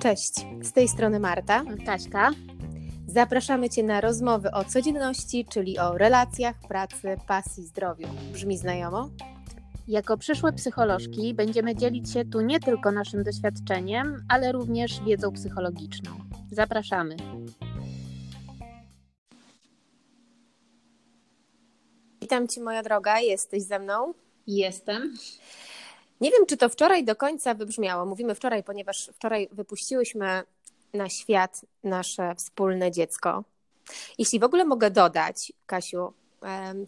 [0.00, 1.64] Cześć, z tej strony Marta.
[1.86, 2.30] Kaśka.
[3.06, 8.08] Zapraszamy Cię na rozmowy o codzienności, czyli o relacjach, pracy, pasji, zdrowiu.
[8.32, 9.08] Brzmi znajomo?
[9.88, 16.10] Jako przyszłe psycholożki będziemy dzielić się tu nie tylko naszym doświadczeniem, ale również wiedzą psychologiczną.
[16.50, 17.16] Zapraszamy.
[22.20, 24.14] Witam Cię, moja droga, jesteś ze mną?
[24.48, 25.14] Jestem.
[26.20, 28.06] Nie wiem, czy to wczoraj do końca wybrzmiało.
[28.06, 30.42] Mówimy wczoraj, ponieważ wczoraj wypuściłyśmy
[30.94, 33.44] na świat nasze wspólne dziecko.
[34.18, 36.12] Jeśli w ogóle mogę dodać, Kasiu,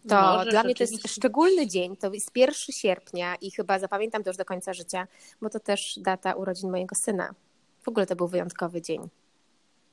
[0.08, 4.24] to Możesz, dla mnie to jest szczególny dzień, to jest 1 sierpnia i chyba zapamiętam
[4.24, 5.06] to już do końca życia,
[5.40, 7.34] bo to też data urodzin mojego syna.
[7.82, 9.08] W ogóle to był wyjątkowy dzień.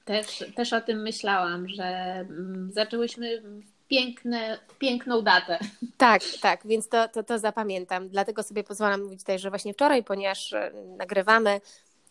[0.05, 3.43] Też, też o tym myślałam, że mm, zaczęłyśmy
[3.87, 5.59] piękne, piękną datę.
[5.97, 8.09] Tak, tak, więc to, to, to zapamiętam.
[8.09, 11.61] Dlatego sobie pozwalam mówić tutaj, że właśnie wczoraj, ponieważ e, nagrywamy,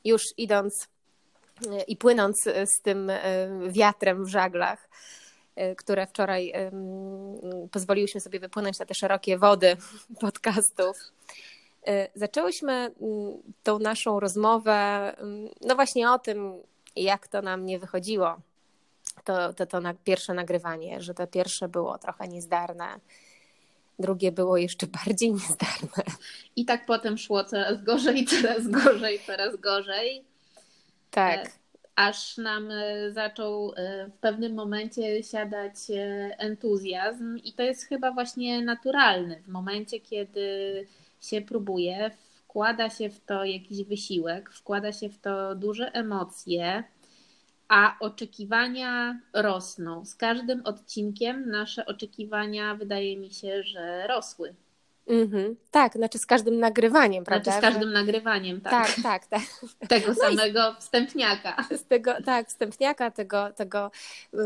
[0.05, 0.89] już idąc
[1.67, 3.21] e, i płynąc z tym e,
[3.69, 4.89] wiatrem w żaglach,
[5.77, 6.53] które wczoraj
[7.71, 9.77] pozwoliłyśmy sobie wypłynąć na te szerokie wody
[10.21, 10.97] podcastów.
[12.15, 12.91] Zaczęłyśmy
[13.63, 15.13] tą naszą rozmowę,
[15.61, 16.55] no właśnie o tym,
[16.97, 18.41] jak to nam nie wychodziło
[19.27, 23.01] to, to, to na pierwsze nagrywanie, że to pierwsze było trochę niezdarne,
[23.99, 26.05] drugie było jeszcze bardziej niezdarne.
[26.57, 30.25] I tak potem szło coraz gorzej, coraz gorzej, coraz gorzej.
[31.11, 31.47] Tak.
[31.47, 31.51] E,
[31.97, 35.75] aż nam e, zaczął e, w pewnym momencie siadać
[36.39, 39.41] entuzjazm, i to jest chyba właśnie naturalne.
[39.41, 40.87] W momencie, kiedy
[41.21, 42.11] się próbuje,
[42.57, 46.85] wkłada się w to jakiś wysiłek, wkłada się w to duże emocje
[47.69, 50.05] a oczekiwania rosną.
[50.05, 54.55] Z każdym odcinkiem nasze oczekiwania wydaje mi się, że rosły.
[55.09, 55.55] Mm-hmm.
[55.71, 57.53] Tak, znaczy z każdym nagrywaniem, prawda?
[57.53, 58.73] Znaczy z każdym nagrywaniem, tak.
[58.73, 59.27] Tak, tak.
[59.27, 59.43] tak.
[59.89, 61.65] Tego no samego wstępniaka.
[61.71, 63.91] Z tego, tak, wstępniaka, tego, tego
[64.35, 64.39] y,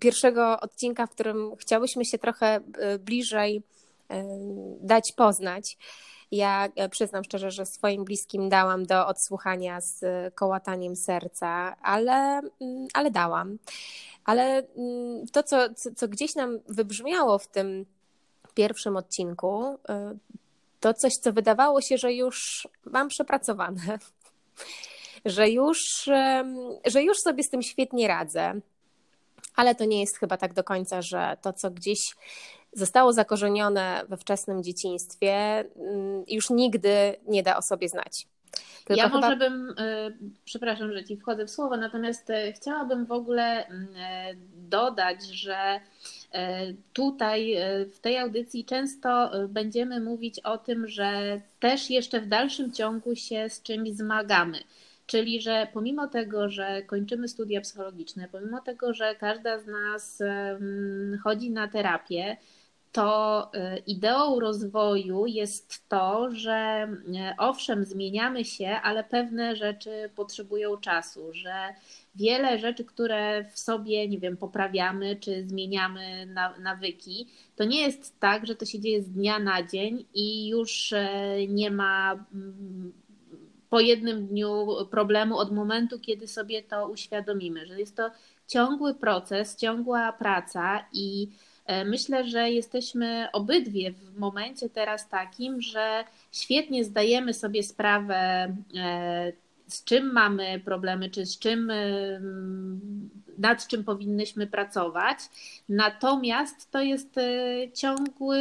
[0.00, 2.60] pierwszego odcinka, w którym chciałyśmy się trochę
[2.94, 4.14] y, bliżej y,
[4.80, 5.76] dać poznać.
[6.32, 10.04] Ja e, przyznam szczerze, że swoim bliskim dałam do odsłuchania z
[10.34, 13.58] kołataniem serca, ale, mm, ale dałam.
[14.24, 15.56] Ale mm, to, co,
[15.96, 17.86] co gdzieś nam wybrzmiało w tym
[18.54, 20.16] pierwszym odcinku, e,
[20.80, 23.98] to coś, co wydawało się, że już mam przepracowane,
[25.24, 26.10] że już,
[26.86, 28.60] że już sobie z tym świetnie radzę.
[29.56, 32.16] Ale to nie jest chyba tak do końca, że to, co gdzieś
[32.76, 38.26] zostało zakorzenione we wczesnym dzieciństwie, mm, już nigdy nie da o sobie znać.
[38.86, 39.20] Tylko ja chyba...
[39.20, 40.10] może bym, e,
[40.44, 45.80] przepraszam, że ci wchodzę w słowo, natomiast e, chciałabym w ogóle mm, e, dodać, że
[46.92, 47.56] tutaj
[47.92, 53.48] w tej audycji często będziemy mówić o tym, że też jeszcze w dalszym ciągu się
[53.48, 54.58] z czymś zmagamy.
[55.06, 60.22] Czyli, że pomimo tego, że kończymy studia psychologiczne, pomimo tego, że każda z nas
[61.24, 62.36] chodzi na terapię,
[62.96, 70.76] to y, ideą rozwoju jest to, że y, owszem, zmieniamy się, ale pewne rzeczy potrzebują
[70.76, 71.54] czasu, że
[72.14, 77.26] wiele rzeczy, które w sobie, nie wiem, poprawiamy czy zmieniamy na, nawyki,
[77.56, 80.98] to nie jest tak, że to się dzieje z dnia na dzień i już y,
[81.48, 82.92] nie ma mm,
[83.70, 88.10] po jednym dniu problemu od momentu, kiedy sobie to uświadomimy, że jest to
[88.46, 96.04] ciągły proces, ciągła praca i E, myślę, że jesteśmy obydwie w momencie teraz takim, że
[96.32, 98.16] świetnie zdajemy sobie sprawę,
[98.76, 99.32] e,
[99.66, 101.76] z czym mamy problemy, czy z czym, e,
[103.38, 105.18] nad czym powinnyśmy pracować.
[105.68, 107.14] Natomiast to jest
[107.74, 108.40] ciągły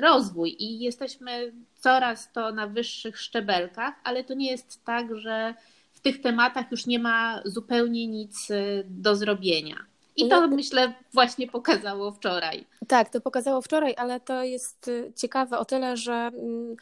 [0.00, 5.54] rozwój i jesteśmy coraz to na wyższych szczebelkach, ale to nie jest tak, że
[5.92, 8.48] w tych tematach już nie ma zupełnie nic
[8.84, 9.76] do zrobienia.
[10.18, 12.66] I to myślę właśnie pokazało wczoraj.
[12.88, 16.76] Tak, to pokazało wczoraj, ale to jest y, ciekawe o tyle, że mm,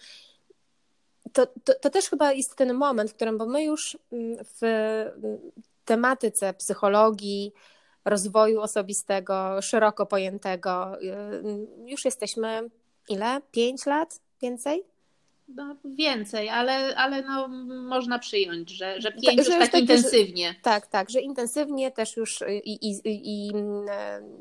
[1.32, 4.62] to, to, to też chyba jest ten moment, w którym, bo my już mm, w
[4.62, 5.38] mm,
[5.84, 7.52] tematyce psychologii,
[8.04, 11.10] rozwoju osobistego, szeroko pojętego, y,
[11.86, 12.70] już jesteśmy
[13.08, 13.40] ile?
[13.50, 14.20] Pięć lat?
[14.42, 14.95] Więcej?
[15.48, 20.48] No, więcej, ale, ale no, można przyjąć, że, że pięć już tak, tak intensywnie.
[20.48, 23.52] Że, tak, tak, że intensywnie też już i, i, i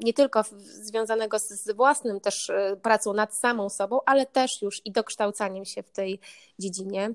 [0.04, 4.82] nie tylko związanego z, z własnym też e, pracą nad samą sobą, ale też już
[4.86, 6.20] i dokształcaniem się w tej
[6.60, 7.10] dziedzinie.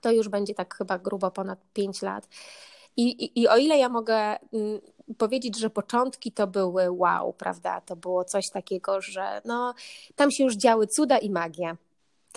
[0.00, 2.28] To już będzie tak chyba grubo ponad pięć lat.
[2.96, 4.16] I, i, I o ile ja mogę
[4.52, 4.80] mm,
[5.18, 7.80] powiedzieć, że początki to były wow, prawda?
[7.80, 9.74] To było coś takiego, że no,
[10.16, 11.76] tam się już działy cuda i magia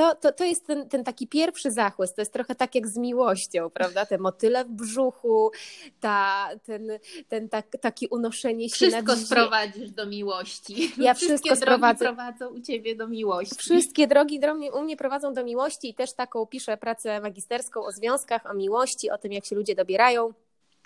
[0.01, 2.97] to, to, to jest ten, ten taki pierwszy zachłyst, to jest trochę tak jak z
[2.97, 4.05] miłością, prawda?
[4.05, 5.51] Te motyle w brzuchu,
[5.99, 6.91] ta, ten,
[7.27, 10.91] ten tak, takie unoszenie się Wszystko sprowadzisz do miłości.
[10.97, 12.05] Ja wszystko sprowadzę.
[12.05, 13.55] prowadzą u Ciebie do miłości.
[13.55, 14.39] Wszystkie drogi
[14.73, 19.09] u mnie prowadzą do miłości i też taką piszę pracę magisterską o związkach, o miłości,
[19.09, 20.33] o tym, jak się ludzie dobierają.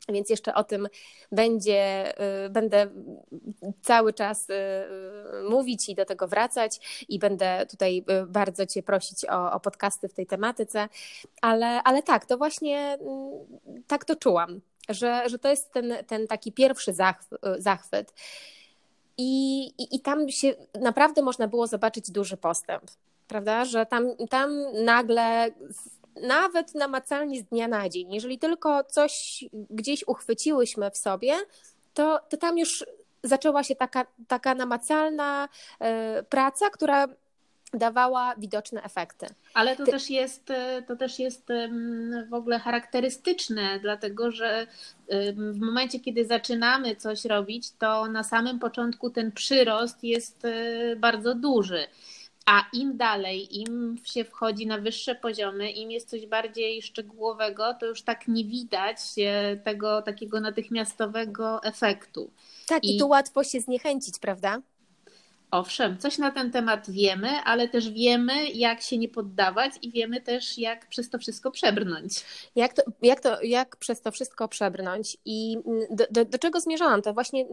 [0.10, 0.88] Więc jeszcze o tym
[1.32, 2.14] będzie,
[2.46, 2.88] y, będę
[3.82, 9.26] cały czas y, y, mówić i do tego wracać i będę tutaj bardzo Cię prosić
[9.26, 10.90] o, o podcasty w tej tematyce,
[11.42, 13.32] ale, ale tak, to właśnie mm,
[13.88, 16.94] tak to czułam, że, że to jest ten, ten taki pierwszy
[17.58, 18.14] zachwyt.
[19.18, 22.84] I, i, I tam się naprawdę można było zobaczyć duży postęp,
[23.28, 23.66] prawda?
[23.66, 24.52] Że tam, tam
[24.86, 25.52] nagle
[26.22, 28.14] nawet namacalnie z dnia na dzień.
[28.14, 31.34] Jeżeli tylko coś gdzieś uchwyciłyśmy w sobie,
[31.94, 32.86] to, to tam już
[33.24, 35.50] zaczęła się taka, taka namacalna
[36.20, 37.08] y, praca, która
[37.74, 39.26] dawała widoczne efekty.
[39.54, 39.92] Ale to Ty...
[39.92, 41.48] też jest, e, to też jest
[42.30, 44.68] w ogóle charakterystyczne, dlatego że
[45.34, 51.36] w momencie, kiedy zaczynamy coś robić, to na samym początku ten przyrost jest e, bardzo
[51.36, 51.88] duży.
[52.46, 57.86] A im dalej, im się wchodzi na wyższe poziomy, im jest coś bardziej szczegółowego, to
[57.86, 58.98] już tak nie widać
[59.64, 62.32] tego takiego natychmiastowego efektu.
[62.68, 64.62] Tak, i, i tu łatwo się zniechęcić, prawda?
[65.56, 70.22] Owszem, coś na ten temat wiemy, ale też wiemy, jak się nie poddawać i wiemy
[70.22, 72.26] też, jak przez to wszystko przebrnąć.
[72.56, 75.58] Jak, to, jak, to, jak przez to wszystko przebrnąć i
[75.90, 77.02] do, do, do czego zmierzałam?
[77.02, 77.46] To właśnie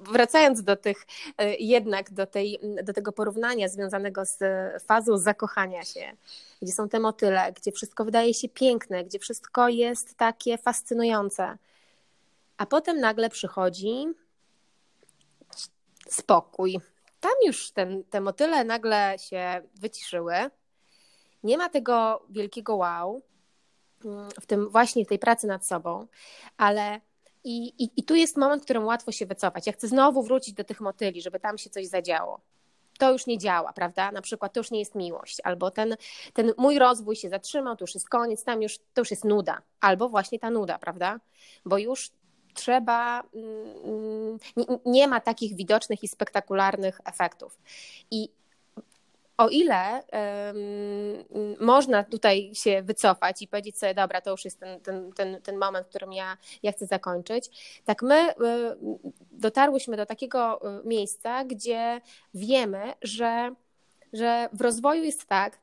[0.00, 1.06] wracając do tych,
[1.38, 4.38] e, jednak do, tej, do tego porównania związanego z
[4.82, 6.12] fazą zakochania się,
[6.62, 11.58] gdzie są te motyle, gdzie wszystko wydaje się piękne, gdzie wszystko jest takie fascynujące.
[12.56, 14.06] A potem nagle przychodzi
[16.08, 16.80] spokój,
[17.24, 20.34] tam już ten, te motyle nagle się wyciszyły.
[21.42, 23.22] Nie ma tego wielkiego wow
[24.04, 26.06] mm, w tym właśnie w tej pracy nad sobą,
[26.56, 27.00] ale
[27.44, 29.66] i, i, i tu jest moment, w którym łatwo się wycofać.
[29.66, 32.40] Ja chcę znowu wrócić do tych motyli, żeby tam się coś zadziało
[32.98, 34.12] to już nie działa, prawda?
[34.12, 35.96] Na przykład to już nie jest miłość, albo ten,
[36.32, 39.62] ten mój rozwój się zatrzymał, to już jest koniec, tam już to już jest nuda,
[39.80, 41.20] albo właśnie ta nuda, prawda?
[41.64, 42.10] Bo już
[42.54, 44.38] trzeba, mm,
[44.86, 47.58] nie ma takich widocznych i spektakularnych efektów.
[48.10, 48.28] I
[49.36, 54.80] o ile um, można tutaj się wycofać i powiedzieć sobie, dobra, to już jest ten,
[54.80, 57.50] ten, ten, ten moment, w którym ja, ja chcę zakończyć,
[57.84, 58.34] tak my y,
[59.30, 62.00] dotarłyśmy do takiego y, miejsca, gdzie
[62.34, 63.54] wiemy, że,
[64.12, 65.58] że w rozwoju jest tak,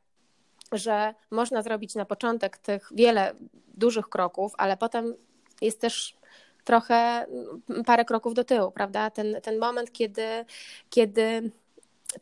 [0.71, 3.33] że można zrobić na początek tych wiele
[3.73, 5.15] dużych kroków, ale potem
[5.61, 6.20] jest też
[6.63, 9.09] trochę mm, parę kroków do tyłu, prawda?
[9.09, 10.45] Ten, ten moment, kiedy,
[10.89, 11.51] kiedy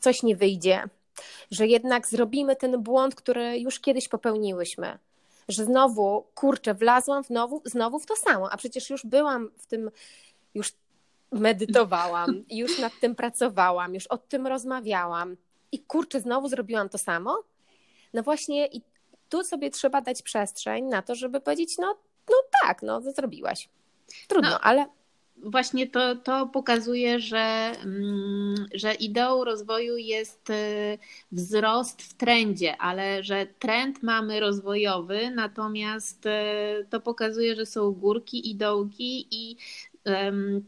[0.00, 0.84] coś nie wyjdzie,
[1.50, 4.98] że jednak zrobimy ten błąd, który już kiedyś popełniłyśmy.
[5.48, 9.90] Że znowu, kurczę, wlazłam znowu, znowu w to samo, a przecież już byłam w tym,
[10.54, 10.72] już
[11.32, 15.36] medytowałam, już nad tym pracowałam, już o tym rozmawiałam
[15.72, 17.42] i kurczę, znowu zrobiłam to samo.
[18.14, 18.82] No właśnie, i
[19.28, 21.96] tu sobie trzeba dać przestrzeń na to, żeby powiedzieć, no,
[22.30, 23.68] no tak, no zrobiłaś.
[24.28, 24.86] Trudno, no, ale.
[25.42, 30.98] Właśnie to, to pokazuje, że, mm, że ideą rozwoju jest y,
[31.32, 36.30] wzrost w trendzie, ale że trend mamy rozwojowy, natomiast y,
[36.90, 39.56] to pokazuje, że są górki i dołki i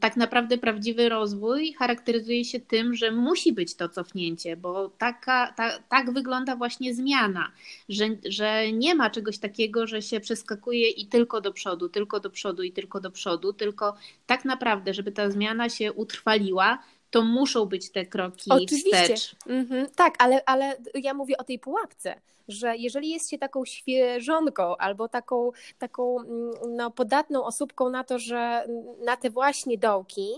[0.01, 5.79] tak naprawdę prawdziwy rozwój charakteryzuje się tym, że musi być to cofnięcie, bo taka, ta,
[5.79, 7.53] tak wygląda właśnie zmiana,
[7.89, 12.31] że, że nie ma czegoś takiego, że się przeskakuje i tylko do przodu, tylko do
[12.31, 13.95] przodu i tylko do przodu, tylko
[14.27, 16.79] tak naprawdę, żeby ta zmiana się utrwaliła,
[17.13, 19.03] to muszą być te kroki Oczywiście.
[19.03, 19.37] wstecz.
[19.47, 19.87] Mhm.
[19.97, 25.09] Tak, ale, ale ja mówię o tej pułapce, że jeżeli jest się taką świeżonką albo
[25.09, 28.67] taką, taką mm, no, podatną osóbką na to, że
[29.05, 30.31] na te właśnie dołki,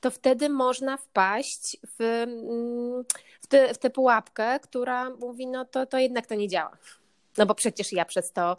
[0.00, 3.04] to wtedy można wpaść w, mm,
[3.40, 6.76] w, te, w tę pułapkę, która mówi, no to, to jednak to nie działa.
[7.36, 8.56] No bo przecież ja przez to,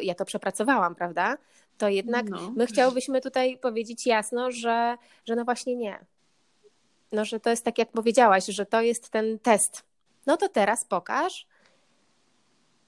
[0.00, 1.38] y, ja to przepracowałam, prawda?
[1.78, 2.52] To jednak no.
[2.56, 6.06] my chciałybyśmy tutaj powiedzieć jasno, że, że no właśnie nie
[7.12, 9.84] no, że to jest tak, jak powiedziałaś, że to jest ten test.
[10.26, 11.46] No to teraz pokaż,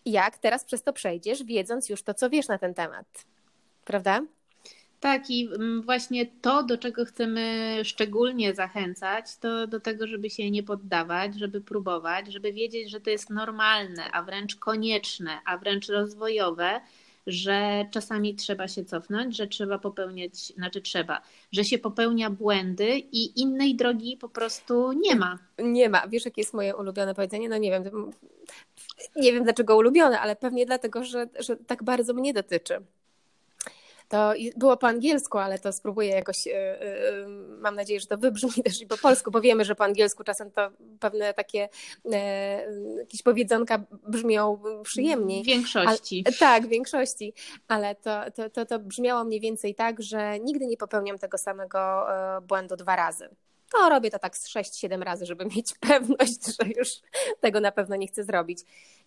[0.06, 3.06] jak teraz przez to przejdziesz, wiedząc już to, co wiesz na ten temat.
[3.84, 4.20] Prawda?
[5.00, 10.50] Tak, i mm, właśnie to, do czego chcemy szczególnie zachęcać, to do tego, żeby się
[10.50, 15.88] nie poddawać, żeby próbować, żeby wiedzieć, że to jest normalne, a wręcz konieczne, a wręcz
[15.88, 16.80] rozwojowe,
[17.28, 23.40] że czasami trzeba się cofnąć, że trzeba popełniać, znaczy trzeba, że się popełnia błędy i
[23.40, 25.38] innej drogi po prostu nie ma.
[25.58, 26.08] Nie ma.
[26.08, 27.48] Wiesz, jakie jest moje ulubione powiedzenie?
[27.48, 28.10] No nie wiem,
[29.16, 32.80] nie wiem dlaczego ulubione, ale pewnie dlatego, że, że tak bardzo mnie dotyczy.
[34.08, 37.28] To było po angielsku, ale to spróbuję jakoś, e, e,
[37.60, 40.50] mam nadzieję, że to wybrzmi też i po polsku, bo wiemy, że po angielsku czasem
[40.50, 41.68] to pewne takie
[42.12, 42.66] e,
[42.98, 45.42] jakieś powiedzonka brzmią przyjemniej.
[45.42, 46.24] W większości.
[46.26, 47.32] Ale, tak, w większości,
[47.68, 52.06] ale to, to, to, to brzmiało mniej więcej tak, że nigdy nie popełniam tego samego
[52.42, 53.28] błędu dwa razy.
[53.72, 56.88] To robię to tak z 6-7 razy, żeby mieć pewność, że już
[57.40, 58.60] tego na pewno nie chcę zrobić.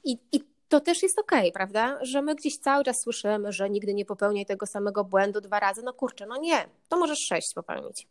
[0.04, 2.00] I, i to też jest okej, okay, prawda?
[2.02, 5.82] Że my gdzieś cały czas słyszymy, że nigdy nie popełniaj tego samego błędu dwa razy.
[5.84, 8.08] No kurczę, no nie, to możesz sześć popełnić.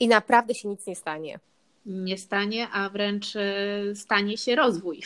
[0.00, 1.40] I naprawdę się nic nie stanie.
[1.86, 5.02] Nie stanie, a wręcz e, stanie się rozwój.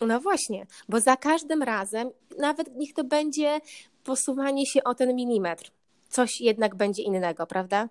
[0.00, 3.60] No właśnie, bo za każdym razem, nawet niech to będzie
[4.04, 5.70] posuwanie się o ten milimetr,
[6.08, 7.88] coś jednak będzie innego, prawda?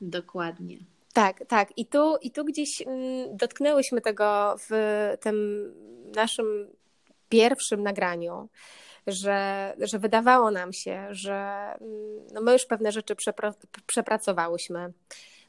[0.00, 0.78] Dokładnie.
[1.14, 1.68] Tak, tak.
[1.78, 4.70] I tu, i tu gdzieś mm, dotknęłyśmy tego w
[5.20, 5.36] tym
[6.14, 6.68] naszym
[7.28, 8.48] pierwszym nagraniu,
[9.06, 11.34] że, że wydawało nam się, że
[11.80, 13.54] mm, no my już pewne rzeczy przepra
[13.86, 14.92] przepracowałyśmy.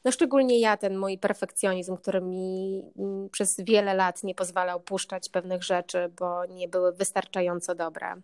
[0.04, 5.28] No szczególnie ja, ten mój perfekcjonizm, który mi mm, przez wiele lat nie pozwalał puszczać
[5.28, 8.14] pewnych rzeczy, bo nie były wystarczająco dobre.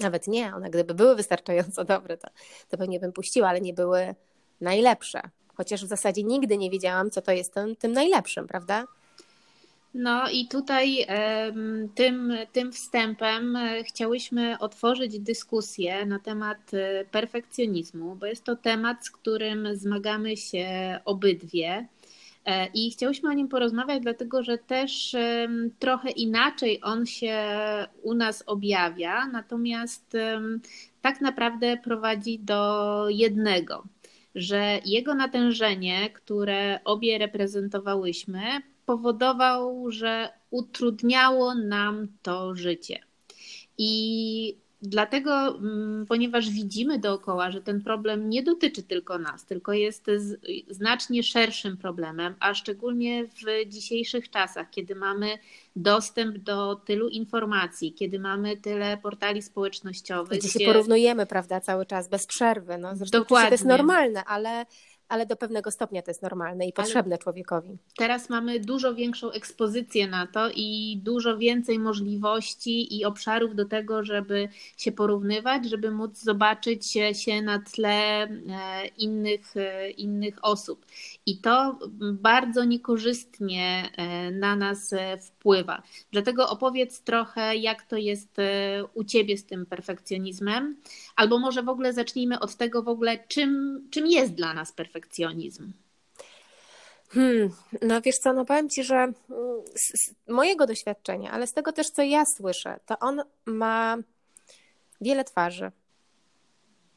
[0.00, 2.28] Nawet nie, one gdyby były wystarczająco dobre, to,
[2.68, 4.14] to pewnie bym puściła, ale nie były
[4.60, 5.20] najlepsze.
[5.62, 8.84] Chociaż w zasadzie nigdy nie wiedziałam, co to jest tym, tym najlepszym, prawda?
[9.94, 11.06] No i tutaj
[11.94, 19.06] tym, tym wstępem e, chciałyśmy otworzyć dyskusję na temat e, perfekcjonizmu, bo jest to temat,
[19.06, 20.68] z którym zmagamy się
[21.04, 21.86] obydwie.
[22.44, 25.16] E, I chciałyśmy o nim porozmawiać, dlatego że też
[25.78, 27.36] trochę inaczej on się
[28.02, 30.16] u nas objawia, natomiast
[31.02, 33.84] tak naprawdę prowadzi do jednego,
[34.34, 38.42] że jego natężenie, które obie reprezentowałyśmy,
[38.86, 42.98] powodował, że utrudniało nam to życie.
[43.78, 50.06] I Dlatego, mm, ponieważ widzimy dookoła, że ten problem nie dotyczy tylko nas, tylko jest
[50.70, 55.38] znacznie szerszym problemem, a szczególnie w dzisiejszych czasach, kiedy mamy
[55.76, 60.38] dostęp do tylu informacji, kiedy mamy tyle portali społecznościowych.
[60.38, 60.58] Gdzie, gdzie...
[60.58, 62.78] się porównujemy, prawda, cały czas, bez przerwy.
[62.78, 63.48] No, zresztą Dokładnie.
[63.48, 64.66] to jest normalne, ale
[65.12, 67.78] ale do pewnego stopnia to jest normalne i potrzebne ale człowiekowi.
[67.96, 74.04] Teraz mamy dużo większą ekspozycję na to i dużo więcej możliwości i obszarów do tego,
[74.04, 78.28] żeby się porównywać, żeby móc zobaczyć się na tle e,
[78.98, 80.86] innych, e, innych osób.
[81.26, 81.78] I to
[82.12, 85.82] bardzo niekorzystnie e, na nas wpływa.
[86.12, 88.36] Dlatego opowiedz trochę, jak to jest
[88.94, 90.76] u Ciebie z tym perfekcjonizmem,
[91.16, 95.01] albo może w ogóle zacznijmy od tego w ogóle, czym, czym jest dla nas perfekcjonizm
[95.02, 95.72] perfekcjonizm?
[97.08, 97.50] Hmm,
[97.82, 99.14] no wiesz co, no powiem Ci, że mm,
[99.74, 103.96] z mojego doświadczenia, ale z tego też, co ja słyszę, to on ma
[105.00, 105.72] wiele twarzy.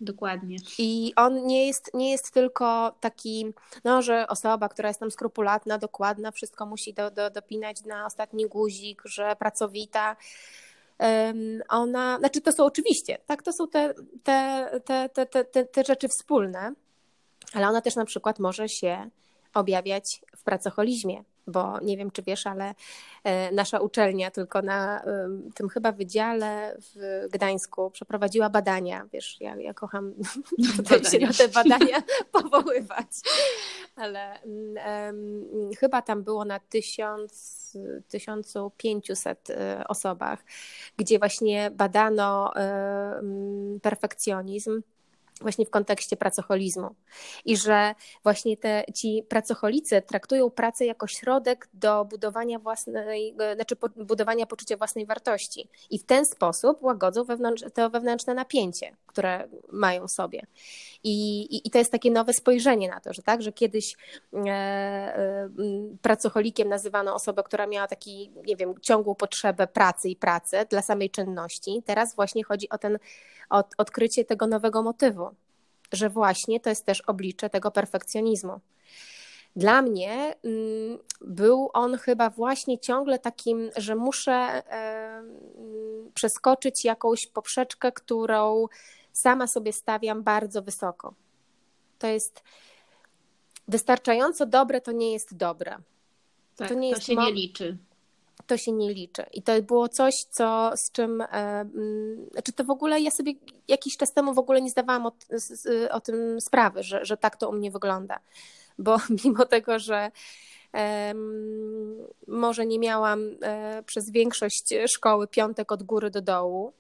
[0.02, 0.58] Dokładnie.
[0.78, 5.78] I on nie jest, nie jest tylko taki, no, że osoba, która jest tam skrupulatna,
[5.78, 10.16] dokładna, wszystko musi do, do, dopinać na ostatni guzik, że pracowita.
[11.70, 13.94] Ona, znaczy to są oczywiście, tak, to są te,
[14.24, 16.74] te, te, te, te, te rzeczy wspólne,
[17.54, 19.10] ale ona też na przykład może się
[19.54, 22.76] objawiać w pracocholizmie, bo nie wiem, czy wiesz, ale
[23.24, 25.04] e, nasza uczelnia tylko na
[25.56, 29.08] tym chyba wydziale w Gdańsku przeprowadziła badania.
[29.14, 30.14] Wiesz, ja, ja kocham
[30.78, 32.04] tutaj się na te badania.
[32.32, 33.08] powoływać,
[33.96, 37.56] ale um, chyba tam było na tysiąc,
[38.08, 40.40] 1500 e, osobach,
[40.98, 44.82] gdzie właśnie badano um, perfekcjonizm
[45.42, 46.96] właśnie w kontekście pracocholizmu.
[47.46, 54.46] I że właśnie te, ci pracocholicy traktują pracę jako środek do budowania własnej, znaczy budowania
[54.46, 55.70] poczucia własnej wartości.
[55.90, 60.46] I w ten sposób łagodzą wewnątrz, to wewnętrzne napięcie, które mają sobie.
[61.04, 63.96] I, i, I, to jest takie nowe spojrzenie na to, że tak, że kiedyś
[64.34, 65.50] e, e,
[66.02, 71.10] pracocholikiem nazywano osobę, która miała taki, nie wiem, ciągłą potrzebę pracy i pracy dla samej
[71.10, 71.84] czynności.
[71.86, 73.00] Teraz właśnie chodzi o ten
[73.50, 75.30] od, odkrycie tego nowego motywu,
[75.92, 78.60] że właśnie to jest też oblicze tego perfekcjonizmu.
[79.56, 84.64] Dla mnie mm, był on chyba właśnie ciągle takim, że muszę
[86.14, 88.66] przeskoczyć jakąś poprzeczkę, którą
[89.12, 91.14] sama sobie stawiam bardzo wysoko.
[92.00, 92.44] To jest
[93.68, 95.78] wystarczająco dobre, to nie jest dobre.
[96.56, 97.78] Tak, to, nie to jest się nie liczy.
[98.48, 99.26] To się nie liczy.
[99.34, 103.34] I to było coś, co z czym, e, mm, czy to w ogóle ja sobie
[103.68, 105.12] jakiś czas temu w ogóle nie zdawałam o,
[105.92, 108.20] o tym sprawy, że, że tak to u mnie wygląda.
[108.78, 110.12] Bo mimo tego, że
[112.28, 116.74] może nie miałam e, przez większość szkoły piątek od góry do dołu,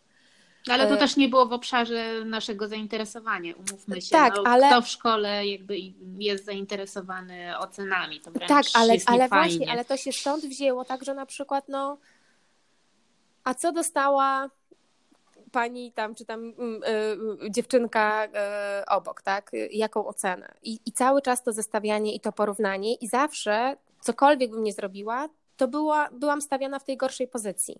[0.69, 4.09] ale to e, też nie było w obszarze naszego zainteresowania, umówmy się.
[4.09, 4.67] Tak, no, ale...
[4.67, 5.77] Kto w szkole jakby
[6.19, 10.85] jest zainteresowany ocenami, to wręcz Tak, ale, jest ale właśnie, ale to się stąd wzięło,
[10.85, 11.97] tak, że na przykład no
[13.43, 14.49] a co dostała
[15.51, 16.53] pani tam, czy tam y,
[17.51, 18.29] dziewczynka y,
[18.85, 19.51] obok, tak?
[19.71, 20.53] Jaką ocenę?
[20.63, 25.29] I, I cały czas to zestawianie i to porównanie i zawsze, cokolwiek bym nie zrobiła,
[25.57, 27.79] to była, byłam stawiana w tej gorszej pozycji.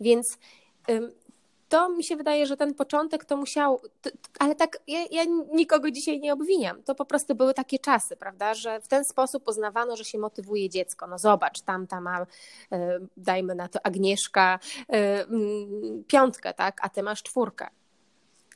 [0.00, 0.38] Więc
[1.68, 5.90] to mi się wydaje, że ten początek to musiał, to, ale tak, ja, ja, nikogo
[5.90, 6.82] dzisiaj nie obwiniam.
[6.82, 10.70] To po prostu były takie czasy, prawda, że w ten sposób uznawano, że się motywuje
[10.70, 11.06] dziecko.
[11.06, 12.26] No zobacz, tam ta ma,
[12.72, 14.58] e, dajmy na to Agnieszka,
[14.92, 15.24] e,
[16.06, 17.68] piątkę, tak, a ty masz czwórkę.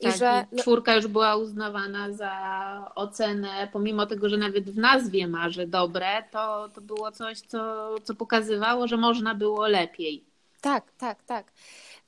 [0.01, 4.77] I tak, że i czwórka już była uznawana za ocenę, pomimo tego, że nawet w
[4.77, 10.23] nazwie ma, że dobre, to, to było coś, co, co pokazywało, że można było lepiej.
[10.61, 11.51] Tak, tak, tak.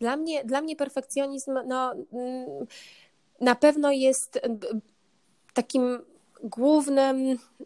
[0.04, 2.66] Dla mnie, dla mnie perfekcjonizm no, mm,
[3.42, 4.40] na pewno jest
[5.54, 6.00] takim
[6.44, 7.18] głównym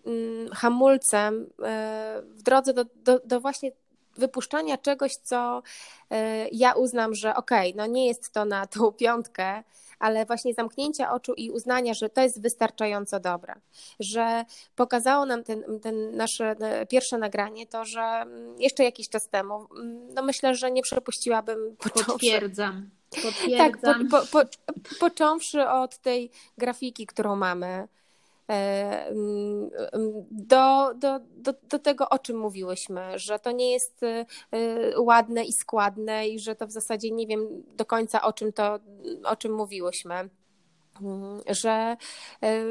[0.06, 3.72] mm, hamulcem e, w drodze do, do, do właśnie
[4.20, 5.64] wypuszczania czegoś, co
[6.12, 9.64] e, ja uznam, że okej, okay, no nie jest to na tą piątkę,
[10.00, 13.56] ale właśnie zamknięcia oczu i uznania, że to jest wystarczająco dobre,
[14.00, 14.46] że
[14.76, 16.56] pokazało nam ten, ten nasze
[16.90, 21.76] pierwsze nagranie to, że mm, jeszcze jakiś czas temu, mm, no myślę, że nie przepuściłabym.
[21.78, 22.90] Potwierdzam.
[23.10, 23.80] Potwierdzam.
[23.82, 24.50] Tak, po, po, po,
[25.00, 27.88] począwszy od tej grafiki, którą mamy,
[30.32, 34.26] do, do, do, do tego, o czym mówiłyśmy, że to nie jest e,
[35.00, 38.80] ładne i składne i że to w zasadzie nie wiem do końca o czym to,
[39.24, 40.30] o czym mówiłyśmy
[41.02, 41.98] mm, że
[42.44, 42.64] e,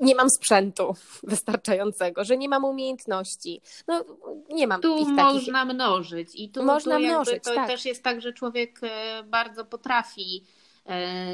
[0.00, 3.60] nie mam sprzętu wystarczającego, że nie mam umiejętności.
[3.88, 4.04] No,
[4.50, 5.74] nie mam tu ich można takich...
[5.74, 7.68] mnożyć i tu, można tu mnożyć, to tak.
[7.68, 8.80] też jest tak, że człowiek
[9.24, 10.44] bardzo potrafi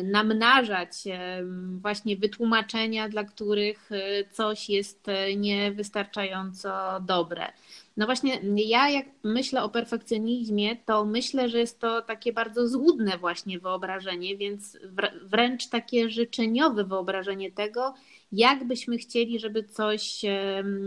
[0.04, 1.42] namnażać e,
[1.80, 7.52] właśnie wytłumaczenia, dla których e, coś jest niewystarczająco dobre.
[7.96, 13.18] No właśnie, ja jak myślę o perfekcjonizmie, to myślę, że jest to takie bardzo złudne
[13.18, 14.78] właśnie wyobrażenie, więc
[15.22, 17.94] wręcz takie życzeniowe wyobrażenie tego,
[18.32, 20.22] jak byśmy chcieli, żeby coś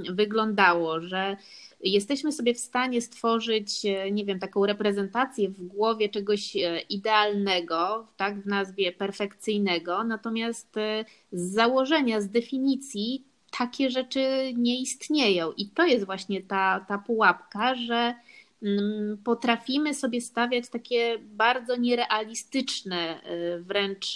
[0.10, 1.38] wyglądało, że
[1.84, 8.08] jesteśmy sobie w stanie stworzyć, e, nie wiem, taką reprezentację w głowie czegoś e, idealnego,
[8.18, 13.24] tak, w nazwie perfekcyjnego, natomiast e, z założenia, z definicji
[13.60, 15.52] takie rzeczy nie istnieją.
[15.52, 18.16] I to jest właśnie ta, ta pułapka, że
[18.64, 23.22] mm, potrafimy sobie stawiać takie bardzo nierealistyczne
[23.60, 24.16] wręcz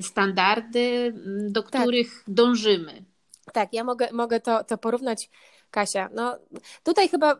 [0.00, 1.14] standardy,
[1.50, 1.82] do tak.
[1.82, 2.34] których tak.
[2.34, 3.04] dążymy.
[3.52, 5.30] Tak, ja mogę, mogę to, to porównać
[5.70, 6.38] Kasia, no
[6.84, 7.36] tutaj chyba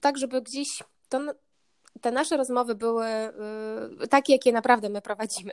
[0.00, 1.20] tak, żeby gdzieś to,
[2.00, 3.06] te nasze rozmowy były
[4.02, 5.52] y, takie, jakie naprawdę my prowadzimy.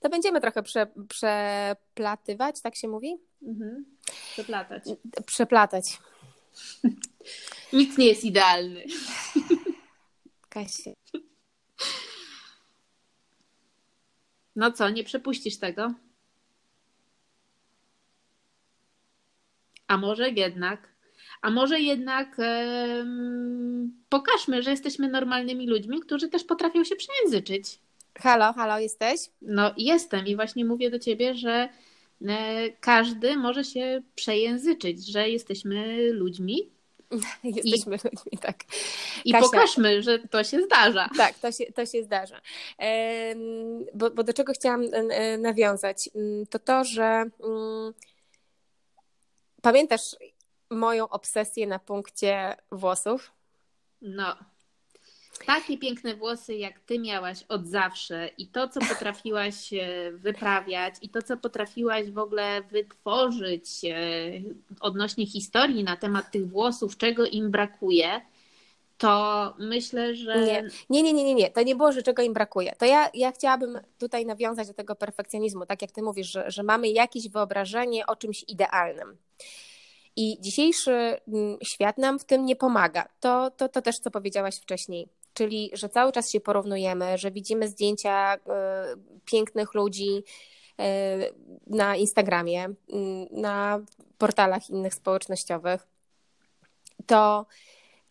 [0.00, 3.16] To będziemy trochę prze, przeplatywać, tak się mówi?
[3.42, 3.84] Mhm.
[4.32, 4.84] Przeplatać.
[5.26, 5.98] Przeplatać.
[7.72, 8.84] Nic nie jest idealny.
[10.48, 10.90] Kasia.
[14.56, 15.94] No co, nie przepuścisz tego?
[19.88, 20.96] A może jednak
[21.42, 22.36] a może jednak
[24.08, 27.78] pokażmy, że jesteśmy normalnymi ludźmi, którzy też potrafią się przejęzyczyć.
[28.18, 29.20] Halo, halo, jesteś?
[29.42, 31.68] No, jestem i właśnie mówię do ciebie, że
[32.28, 36.70] e, każdy może się przejęzyczyć, że jesteśmy ludźmi.
[37.44, 38.64] Jesteśmy I, ludźmi, tak.
[39.24, 41.08] I Kasia, pokażmy, że to się zdarza.
[41.16, 42.40] Tak, to się, to się zdarza.
[43.94, 44.84] Bo, bo do czego chciałam
[45.38, 46.08] nawiązać?
[46.14, 47.92] Mm, to to, że mm,
[49.66, 50.16] pamiętasz,
[50.70, 53.32] moją obsesję na punkcie włosów?
[54.02, 54.36] No.
[55.46, 61.08] Takie piękne włosy, jak ty miałaś od zawsze, i to, co potrafiłaś e, wyprawiać, i
[61.08, 63.96] to, co potrafiłaś w ogóle wytworzyć e,
[64.80, 68.20] odnośnie historii na temat tych włosów, czego im brakuje,
[68.98, 70.46] to myślę, że.
[70.90, 71.50] Nie, nie, nie, nie, nie.
[71.50, 72.72] To nie było, że czego im brakuje.
[72.78, 76.62] To ja, ja chciałabym tutaj nawiązać do tego perfekcjonizmu, tak jak ty mówisz, że, że
[76.62, 79.16] mamy jakieś wyobrażenie o czymś idealnym.
[80.16, 80.92] I dzisiejszy
[81.28, 83.08] mm, świat nam w tym nie pomaga.
[83.20, 85.08] To, to, to też, co powiedziałaś wcześniej.
[85.34, 88.38] Czyli, że cały czas się porównujemy, że widzimy zdjęcia y,
[89.24, 90.84] pięknych ludzi y,
[91.66, 92.72] na Instagramie, y,
[93.30, 93.80] na
[94.18, 95.86] portalach innych społecznościowych.
[97.06, 97.46] To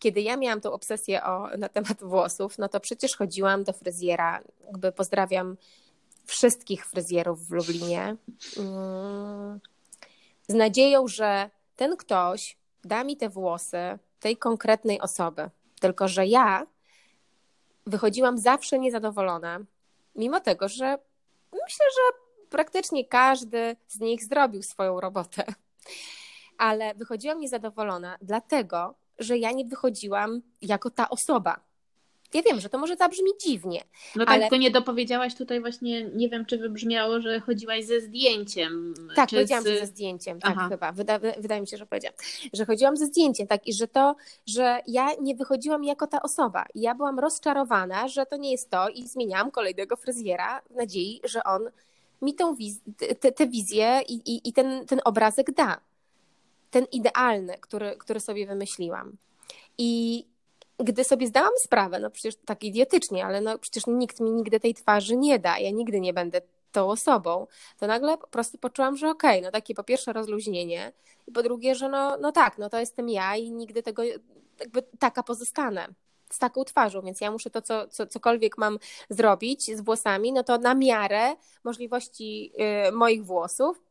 [0.06, 4.40] kiedy ja miałam tą obsesję o, na temat włosów, no to przecież chodziłam do fryzjera,
[4.66, 5.56] jakby pozdrawiam
[6.24, 8.16] wszystkich fryzjerów w Lublinie,
[8.56, 9.60] mm,
[10.48, 15.50] z nadzieją, że ten ktoś da mi te włosy tej konkretnej osoby.
[15.80, 16.66] Tylko, że ja
[17.86, 19.58] wychodziłam zawsze niezadowolona,
[20.14, 20.98] mimo tego, że
[21.52, 22.18] myślę, że
[22.50, 25.44] praktycznie każdy z nich zrobił swoją robotę.
[26.58, 31.60] Ale wychodziłam niezadowolona, dlatego, że ja nie wychodziłam jako ta osoba.
[32.34, 33.84] Ja wiem, że to może zabrzmi dziwnie.
[34.16, 34.42] No tak, ale...
[34.42, 38.94] tylko nie dopowiedziałaś tutaj właśnie, nie wiem, czy wybrzmiało, że chodziłaś ze zdjęciem.
[39.16, 39.66] Tak, powiedziałam, z...
[39.66, 40.68] że ze zdjęciem, tak Aha.
[40.68, 40.92] chyba.
[40.92, 42.16] Wyda, wydaje mi się, że powiedziałam.
[42.52, 46.64] Że chodziłam ze zdjęciem, tak, i że to, że ja nie wychodziłam jako ta osoba.
[46.74, 51.20] I ja byłam rozczarowana, że to nie jest to i zmieniałam kolejnego fryzjera w nadziei,
[51.24, 51.62] że on
[52.22, 52.80] mi tę wiz
[53.20, 55.80] te, te wizję i, i, i ten, ten obrazek da.
[56.76, 59.16] Ten idealny, który, który sobie wymyśliłam.
[59.78, 60.24] I
[60.78, 64.74] gdy sobie zdałam sprawę, no przecież tak idiotycznie, ale no przecież nikt mi nigdy tej
[64.74, 66.40] twarzy nie da, ja nigdy nie będę
[66.72, 67.46] tą osobą,
[67.78, 70.92] to nagle po prostu poczułam, że okej, okay, no takie po pierwsze rozluźnienie
[71.26, 74.02] i po drugie, że no, no tak, no to jestem ja i nigdy tego,
[74.60, 75.88] jakby taka pozostanę
[76.30, 78.78] z taką twarzą, więc ja muszę to, co, co, cokolwiek mam
[79.10, 82.52] zrobić z włosami, no to na miarę możliwości
[82.88, 83.82] y, moich włosów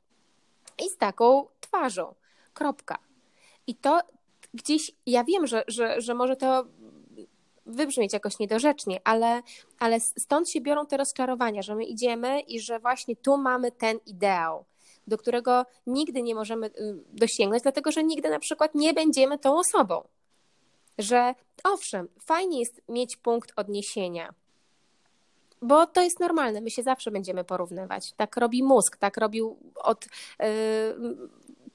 [0.86, 2.15] i z taką twarzą.
[2.55, 2.97] Kropka.
[3.67, 3.99] I to
[4.53, 6.65] gdzieś, ja wiem, że, że, że może to
[7.65, 9.41] wybrzmieć jakoś niedorzecznie, ale,
[9.79, 13.97] ale stąd się biorą te rozczarowania, że my idziemy i że właśnie tu mamy ten
[14.05, 14.65] ideał,
[15.07, 16.71] do którego nigdy nie możemy y,
[17.13, 20.07] dosięgnąć, dlatego że nigdy na przykład nie będziemy tą osobą.
[20.97, 24.33] Że owszem, fajnie jest mieć punkt odniesienia,
[25.61, 28.13] bo to jest normalne, my się zawsze będziemy porównywać.
[28.13, 30.07] Tak robi mózg, tak robił od.
[30.39, 30.47] Yy,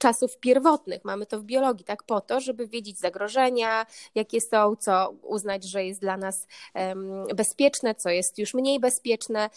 [0.01, 1.05] czasów pierwotnych.
[1.05, 3.85] Mamy to w biologii, tak po to, żeby wiedzieć zagrożenia,
[4.15, 6.47] jakie są, co uznać, że jest dla nas
[7.35, 9.49] bezpieczne, co jest już mniej bezpieczne.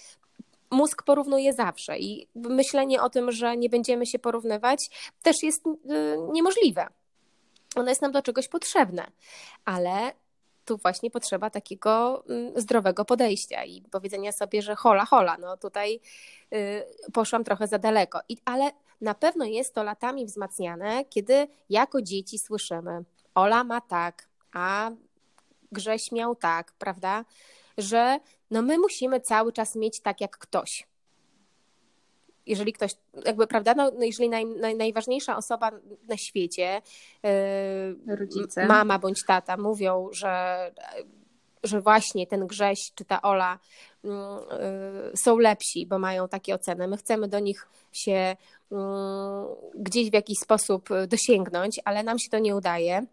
[0.70, 4.78] Mózg porównuje zawsze i myślenie o tym, że nie będziemy się porównywać,
[5.22, 5.70] też jest y,
[6.32, 6.86] niemożliwe.
[7.76, 9.06] Ono jest nam do czegoś potrzebne,
[9.64, 10.12] ale
[10.64, 12.24] tu właśnie potrzeba takiego
[12.56, 16.00] zdrowego podejścia i powiedzenia sobie, że hola, hola, no tutaj
[16.52, 18.20] y, poszłam trochę za daleko.
[18.28, 23.04] I, ale na pewno jest to latami wzmacniane, kiedy jako dzieci słyszymy,
[23.34, 24.90] Ola ma tak, a
[25.72, 27.24] Grześ miał tak, prawda?
[27.78, 28.18] Że
[28.50, 30.86] no my musimy cały czas mieć tak jak ktoś.
[32.46, 35.70] Jeżeli ktoś, jakby, prawda, no, no jeżeli naj, naj, najważniejsza osoba
[36.08, 36.82] na świecie,
[38.06, 38.66] yy, Rodzice.
[38.66, 40.72] mama bądź tata, mówią, że,
[41.62, 43.58] że właśnie ten Grześ czy ta Ola
[44.04, 44.10] yy,
[45.16, 46.88] są lepsi, bo mają takie oceny.
[46.88, 48.36] My chcemy do nich się Mm,
[49.74, 53.06] gdzieś w jakiś sposób dosięgnąć, ale nam się to nie udaje,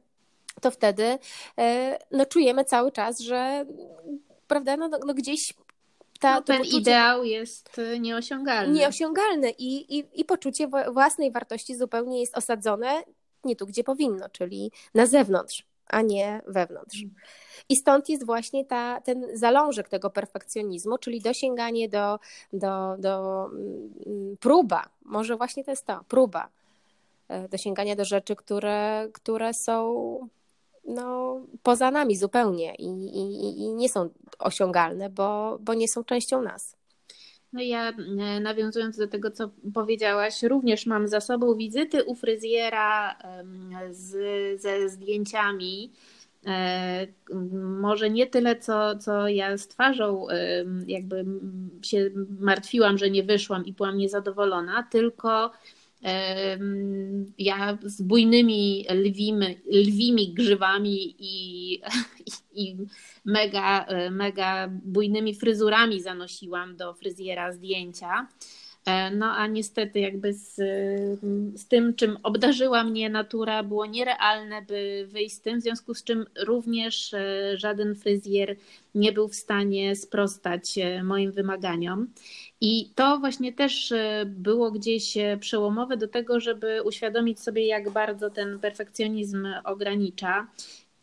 [0.61, 1.19] to wtedy
[1.57, 3.65] e, no, czujemy cały czas, że
[4.47, 5.53] prawda, no, no gdzieś
[6.19, 6.77] ta, no, ten poczucie...
[6.77, 8.79] ideał jest nieosiągalny.
[8.79, 13.03] Nieosiągalny i, i, i poczucie własnej wartości zupełnie jest osadzone
[13.43, 17.03] nie tu, gdzie powinno, czyli na zewnątrz, a nie wewnątrz.
[17.69, 22.19] I stąd jest właśnie ta, ten zalążek tego perfekcjonizmu, czyli dosięganie do,
[22.53, 26.49] do, do mm, próba, może właśnie to jest to, próba
[27.27, 30.27] e, dosięgania do rzeczy, które, które są
[30.85, 36.41] no, poza nami zupełnie i, i, i nie są osiągalne, bo, bo nie są częścią
[36.41, 36.75] nas.
[37.53, 43.17] No ja e, nawiązując do tego, co powiedziałaś, również mam za sobą wizyty u fryzjera
[43.91, 44.11] z,
[44.61, 45.91] ze zdjęciami.
[46.45, 47.07] E,
[47.79, 50.27] może nie tyle, co, co ja z twarzą
[50.87, 51.25] jakby
[51.81, 52.09] się
[52.39, 55.51] martwiłam, że nie wyszłam i byłam niezadowolona, tylko
[57.37, 61.81] ja z bujnymi lwimi, lwimi grzywami i,
[62.63, 62.77] i
[63.25, 68.27] mega, mega bujnymi fryzurami zanosiłam do fryzjera zdjęcia.
[68.85, 70.55] E, no a niestety jakby z,
[71.55, 76.03] z tym, czym obdarzyła mnie natura, było nierealne, by wyjść z tym, w związku z
[76.03, 78.55] czym również e, żaden fryzjer
[78.95, 82.07] nie był w stanie sprostać e, moim wymaganiom.
[82.61, 83.93] I to właśnie też
[84.25, 90.47] było gdzieś przełomowe do tego, żeby uświadomić sobie, jak bardzo ten perfekcjonizm ogranicza.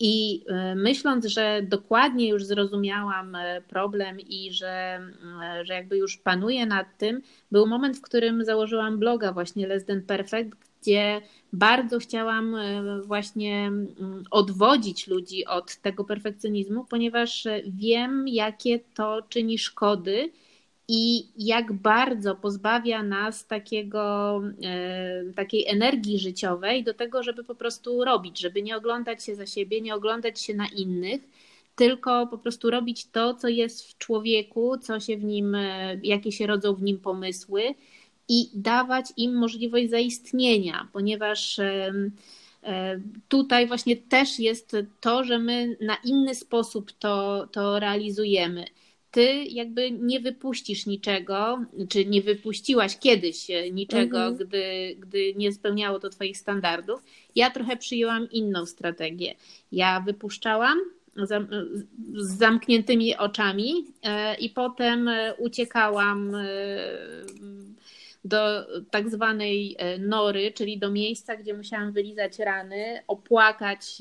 [0.00, 3.36] I e, myśląc, że dokładnie już zrozumiałam
[3.68, 5.00] problem i że,
[5.62, 10.02] że jakby już panuję nad tym, był moment, w którym założyłam bloga właśnie Less Than
[10.02, 10.50] Perfect,
[10.82, 11.20] gdzie
[11.52, 12.56] bardzo chciałam
[13.04, 20.30] właśnie mm, odwodzić ludzi od tego perfekcjonizmu, ponieważ wiem, jakie to czyni szkody
[20.88, 28.04] i jak bardzo pozbawia nas takiego, e, takiej energii życiowej do tego, żeby po prostu
[28.04, 31.20] robić, żeby nie oglądać się za siebie, nie oglądać się na innych,
[31.76, 36.32] tylko po prostu robić to, co jest w człowieku, co się w nim, e, jakie
[36.32, 37.62] się rodzą w nim pomysły
[38.28, 41.92] i dawać im możliwość zaistnienia, ponieważ e,
[43.28, 48.64] tutaj właśnie też jest to, że my na inny sposób to, to realizujemy
[49.10, 54.36] ty jakby nie wypuścisz niczego, czy nie wypuściłaś kiedyś e, niczego, mhm.
[54.36, 57.02] gdy, gdy nie spełniało to Twoich standardów.
[57.34, 59.34] Ja trochę przyjęłam inną strategię.
[59.72, 60.78] Ja wypuszczałam
[62.14, 66.36] z zamkniętymi oczami e, i potem e, uciekałam
[68.24, 73.98] do tak zwanej e, nory, czyli do miejsca, gdzie musiałam wylizać rany, opłakać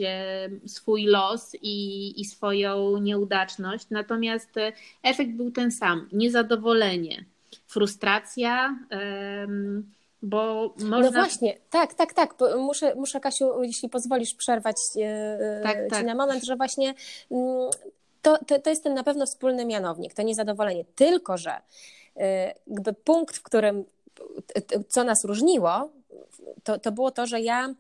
[0.65, 3.85] swój los i, i swoją nieudaczność.
[3.89, 7.25] Natomiast e, efekt był ten sam: niezadowolenie,
[7.67, 8.79] frustracja.
[10.21, 10.99] Bo można...
[10.99, 12.35] No właśnie, tak, tak, tak.
[12.57, 16.05] Muszę, muszę Kasiu, jeśli pozwolisz, przerwać e, tak, Ci tak.
[16.05, 16.93] na moment, że właśnie
[17.31, 17.69] mm,
[18.21, 20.85] to, to, to jest ten na pewno wspólny mianownik, to niezadowolenie.
[20.95, 21.61] Tylko, że
[22.67, 23.85] jakby punkt, w którym
[24.89, 25.89] co nas różniło,
[26.63, 27.73] to, to było to, że ja y,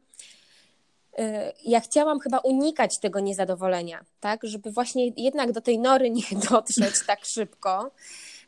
[1.65, 7.05] ja chciałam chyba unikać tego niezadowolenia, tak, żeby właśnie jednak do tej nory nie dotrzeć
[7.07, 7.91] tak szybko.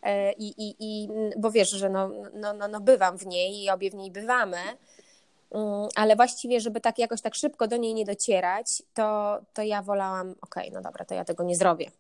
[0.05, 3.69] Y, I, i, i, bo wiesz, że no, no, no, no bywam w niej i
[3.69, 5.57] obie w niej bywamy, y,
[5.95, 10.35] ale właściwie, żeby tak jakoś tak szybko do niej nie docierać, to, to ja wolałam,
[10.41, 11.91] okej, okay, no dobra, to ja tego nie zrobię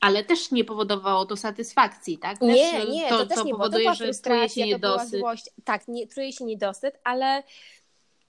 [0.00, 2.38] ale też nie powodowało to satysfakcji, tak?
[2.38, 3.96] Też nie, nie, to, to też to nie powoduje, było.
[3.96, 5.22] To że czuje się niedosyt.
[5.64, 7.42] Tak, nie, czuje się niedosyt, ale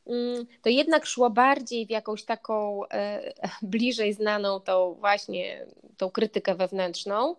[0.08, 5.65] mm, to jednak szło bardziej w jakąś taką e, bliżej znaną tą właśnie
[5.97, 7.36] tą krytykę wewnętrzną,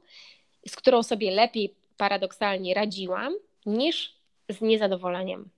[0.68, 3.34] z którą sobie lepiej paradoksalnie radziłam,
[3.66, 4.14] niż
[4.48, 5.48] z niezadowoleniem.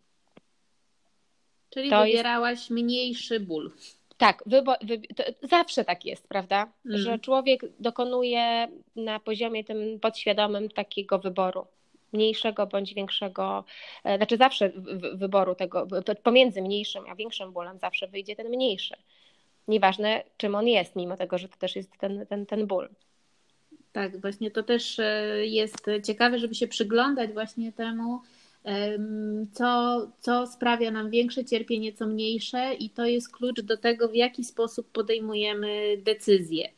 [1.70, 2.70] Czyli to wybierałaś jest...
[2.70, 3.72] mniejszy ból.
[4.20, 6.72] Tak, wybo- wy- zawsze tak jest, prawda?
[6.87, 6.98] Mm.
[6.98, 11.66] Że człowiek dokonuje na poziomie tym podświadomym takiego wyboru.
[12.12, 13.64] Mniejszego bądź większego,
[14.04, 14.70] e, znaczy zawsze
[15.14, 15.87] wyboru tego,
[16.22, 18.94] pomiędzy mniejszym a większym bólem zawsze wyjdzie ten mniejszy.
[19.68, 22.88] Nieważne czym on jest, mimo tego, że to też jest ten, ten, ten ból.
[23.92, 28.20] Tak, właśnie to też e, jest ciekawe, żeby się przyglądać właśnie temu,
[29.52, 34.14] co, co sprawia nam większe cierpienie, co mniejsze, i to jest klucz do tego, w
[34.14, 36.68] jaki sposób podejmujemy decyzje.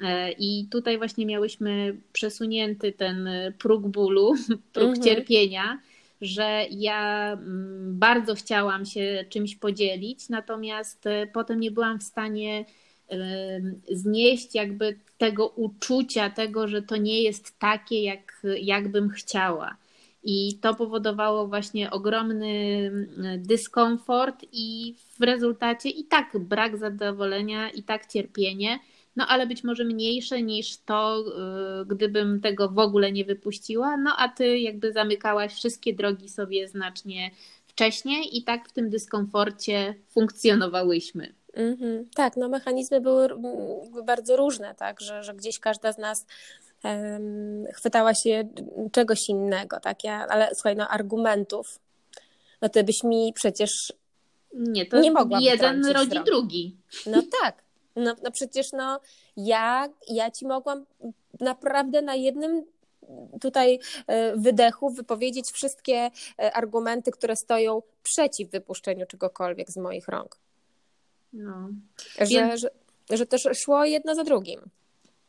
[0.00, 4.34] E, I tutaj właśnie miałyśmy przesunięty ten próg bólu,
[4.72, 5.02] próg mhm.
[5.02, 5.80] cierpienia,
[6.20, 12.64] że ja mm, bardzo chciałam się czymś podzielić, natomiast e, potem nie byłam w stanie
[13.92, 19.76] znieść jakby tego uczucia, tego, że to nie jest takie, jak, jak bym chciała.
[20.22, 22.46] I to powodowało właśnie ogromny
[22.86, 28.78] mm, dyskomfort, i w rezultacie i tak brak zadowolenia, i tak cierpienie,
[29.16, 31.24] no ale być może mniejsze niż to,
[31.82, 33.96] y, gdybym tego w ogóle nie wypuściła.
[33.96, 37.30] No a ty jakby zamykałaś wszystkie drogi sobie znacznie
[37.66, 41.34] wcześniej, i tak w tym dyskomforcie funkcjonowałyśmy.
[41.56, 42.04] Mm-hmm.
[42.14, 43.28] Tak, no mechanizmy były
[44.04, 46.26] bardzo różne, tak, że, że gdzieś każda z nas
[47.74, 48.48] chwytała się
[48.92, 50.04] czegoś innego, tak?
[50.04, 51.80] Ja, ale słuchaj, no argumentów,
[52.62, 53.92] no ty byś mi przecież
[54.52, 56.76] nie, to nie mogła jeden rodzi drugi.
[57.06, 57.62] No tak,
[57.96, 59.00] no, no przecież no
[59.36, 60.86] ja, ja ci mogłam
[61.40, 62.64] naprawdę na jednym
[63.40, 70.38] tutaj e, wydechu wypowiedzieć wszystkie e, argumenty, które stoją przeciw wypuszczeniu czegokolwiek z moich rąk.
[71.32, 71.68] No.
[72.18, 72.60] Że, Więc...
[72.60, 72.70] że,
[73.10, 74.60] że też szło jedno za drugim.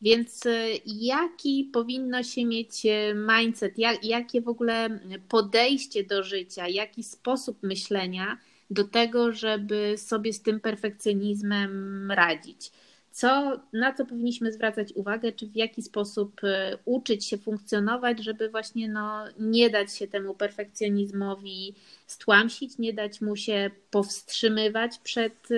[0.02, 6.68] Więc e, jaki powinno się mieć e, mindset, jak, jakie w ogóle podejście do życia,
[6.68, 8.38] jaki sposób myślenia
[8.70, 12.72] do tego, żeby sobie z tym perfekcjonizmem radzić?
[13.12, 18.50] Co, na co powinniśmy zwracać uwagę, czy w jaki sposób e, uczyć się funkcjonować, żeby
[18.50, 21.76] właśnie no, nie dać się temu perfekcjonizmowi
[22.08, 25.56] stłamsić, nie dać mu się powstrzymywać przed e,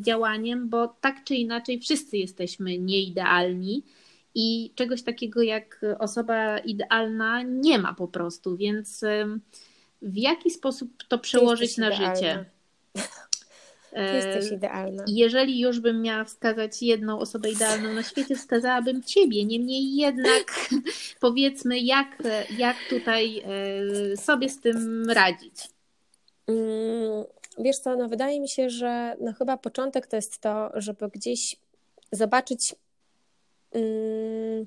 [0.00, 3.82] działaniem, bo tak czy inaczej wszyscy jesteśmy nieidealni
[4.34, 9.38] i czegoś takiego jak osoba idealna nie ma po prostu, więc e,
[10.02, 12.14] w jaki sposób to przełożyć na idealna.
[12.14, 12.53] życie?
[13.94, 15.04] Ty jesteś idealna.
[15.08, 19.44] Jeżeli już bym miała wskazać jedną osobę idealną na świecie, wskazałabym ciebie.
[19.44, 20.70] Niemniej jednak
[21.20, 22.22] powiedzmy, jak,
[22.58, 23.42] jak tutaj
[24.12, 25.68] e, sobie z tym radzić.
[26.46, 27.24] Mm,
[27.58, 31.56] wiesz co, no wydaje mi się, że no chyba początek to jest to, żeby gdzieś
[32.12, 32.74] zobaczyć,
[33.72, 34.66] mm,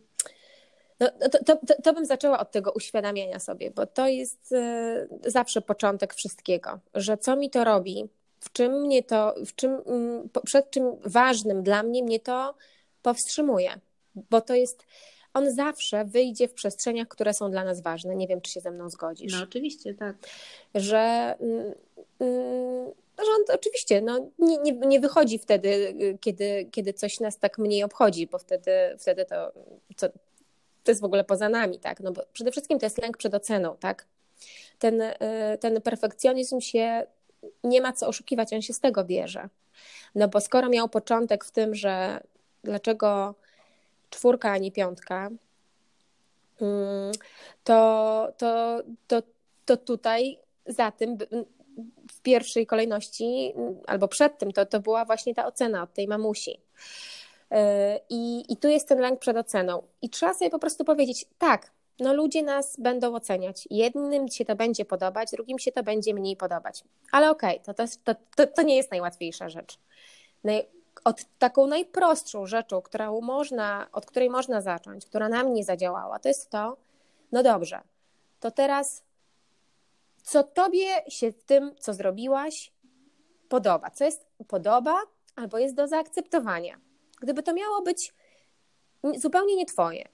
[1.00, 5.08] No, to, to, to, to, bym zaczęła od tego uświadamiania sobie, bo to jest e,
[5.26, 8.10] zawsze początek wszystkiego, że co mi to robi,
[8.40, 12.56] w czym mnie to, w czym, mm, przed czym ważnym dla mnie mnie to
[13.02, 13.80] powstrzymuje,
[14.30, 14.86] bo to jest,
[15.34, 18.16] on zawsze wyjdzie w przestrzeniach, które są dla nas ważne.
[18.16, 19.34] Nie wiem, czy się ze mną zgodzisz.
[19.34, 20.16] No oczywiście, tak.
[20.76, 21.74] Że, mm,
[22.20, 27.58] mm, że on oczywiście no, nie, nie, nie wychodzi wtedy, kiedy, kiedy coś nas tak
[27.58, 29.52] mniej obchodzi, bo wtedy, wtedy to,
[29.98, 30.10] to,
[30.84, 32.00] to jest w ogóle poza nami, tak?
[32.00, 34.06] No bo przede wszystkim to jest lęk przed oceną, tak?
[34.80, 35.16] Ten, y,
[35.60, 37.04] ten perfekcjonizm się
[37.64, 39.50] nie ma co oszukiwać, on się z tego bierze.
[40.16, 42.20] No bo skoro miał początek w tym, że
[42.64, 43.36] dlaczego
[44.10, 45.30] czwórka, a nie piątka,
[46.62, 47.12] mm,
[47.64, 49.22] to, to, to,
[49.66, 51.18] to tutaj za tym
[52.12, 53.54] w pierwszej kolejności,
[53.88, 56.62] albo przed tym, to, to była właśnie ta ocena od tej mamusi.
[57.52, 59.84] E, I, I tu jest ten lęk przed oceną.
[60.02, 63.68] I trzeba sobie po prostu powiedzieć, tak, no ludzie nas będą oceniać.
[63.70, 66.84] Jednym się to będzie podobać, drugim się to będzie mniej podobać.
[67.12, 69.80] Ale okej, okay, to, to, to, to nie jest najłatwiejsza rzecz.
[70.44, 70.68] Naj,
[71.04, 76.28] od taką najprostszą rzeczą, którą można, od której można zacząć, która na mnie zadziałała, to
[76.28, 76.78] jest to,
[77.32, 77.82] no dobrze,
[78.40, 79.04] to teraz
[80.24, 82.72] co tobie się w tym, co zrobiłaś,
[83.50, 83.92] podoba?
[83.92, 85.02] Co jest podoba
[85.36, 86.80] albo jest do zaakceptowania?
[87.22, 88.14] Gdyby to miało być
[89.16, 90.08] zupełnie nie twoje,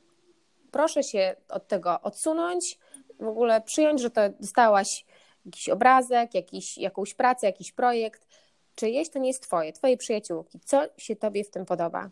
[0.74, 2.80] proszę się od tego odsunąć,
[3.20, 5.06] w ogóle przyjąć, że to dostałaś
[5.46, 8.28] jakiś obrazek, jakiś, jakąś pracę, jakiś projekt,
[8.76, 10.60] czyjeś to nie jest twoje, twojej przyjaciółki.
[10.66, 12.10] Co się tobie w tym podoba?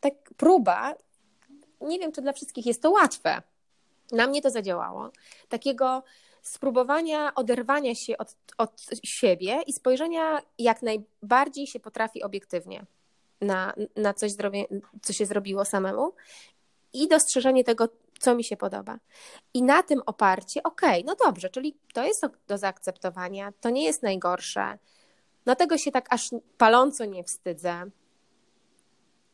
[0.00, 0.94] Tak próba,
[1.80, 3.42] nie wiem, czy dla wszystkich jest to łatwe.
[4.12, 5.10] Na mnie to zadziałało.
[5.48, 6.02] Takiego
[6.42, 12.86] spróbowania oderwania się od, od siebie i spojrzenia jak najbardziej się potrafi obiektywnie
[13.40, 14.32] na, na coś,
[15.02, 16.12] co się zrobiło samemu
[16.92, 17.88] i dostrzeżenie tego,
[18.24, 18.98] co mi się podoba.
[19.54, 23.84] I na tym oparcie, okej, okay, no dobrze, czyli to jest do zaakceptowania, to nie
[23.84, 24.78] jest najgorsze,
[25.46, 27.90] no tego się tak aż paląco nie wstydzę.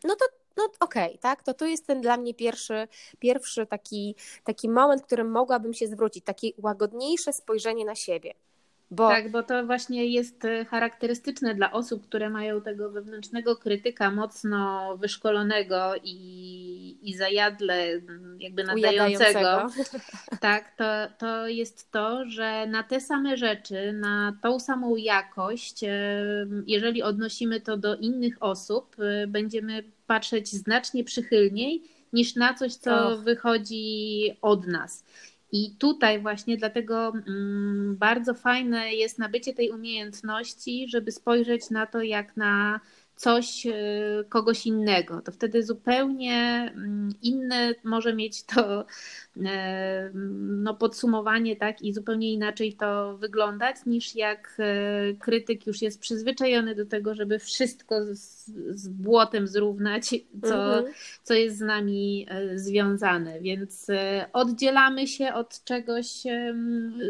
[0.05, 0.25] No to
[0.57, 5.03] no okej, okay, tak, to tu jest ten dla mnie pierwszy, pierwszy taki, taki moment,
[5.03, 8.35] w którym mogłabym się zwrócić, takie łagodniejsze spojrzenie na siebie.
[8.91, 9.09] Bo...
[9.09, 14.97] Tak, bo to właśnie jest e, charakterystyczne dla osób, które mają tego wewnętrznego krytyka mocno
[14.97, 17.87] wyszkolonego i, i zajadle
[18.39, 19.67] jakby nadającego.
[20.41, 20.85] Tak, to,
[21.19, 25.89] to jest to, że na te same rzeczy, na tą samą jakość, e,
[26.67, 33.19] jeżeli odnosimy to do innych osób, e, będziemy patrzeć znacznie przychylniej niż na coś, co
[33.19, 35.05] wychodzi od nas.
[35.53, 42.03] I tutaj właśnie dlatego mm, bardzo fajne jest nabycie tej umiejętności, żeby spojrzeć na to
[42.03, 42.81] jak na
[43.17, 43.73] coś e,
[44.29, 45.21] kogoś innego.
[45.23, 48.87] To wtedy zupełnie mm, inne może mieć to
[50.15, 56.75] no, podsumowanie, tak, i zupełnie inaczej to wyglądać, niż jak e, krytyk już jest przyzwyczajony
[56.75, 60.09] do tego, żeby wszystko z, z błotem zrównać,
[60.43, 60.95] co, mhm.
[61.23, 63.41] co jest z nami związane.
[63.41, 63.87] Więc
[64.33, 66.07] oddzielamy się od czegoś,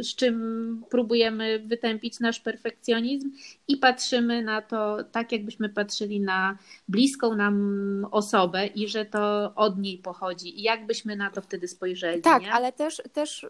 [0.00, 3.30] z czym próbujemy wytępić nasz perfekcjonizm
[3.68, 9.78] i patrzymy na to tak, jakbyśmy patrzyli na bliską nam osobę i że to od
[9.78, 10.61] niej pochodzi.
[10.61, 12.09] I jak byśmy na to wtedy spojrzeli?
[12.18, 12.52] Tak, nie?
[12.52, 13.46] ale też, też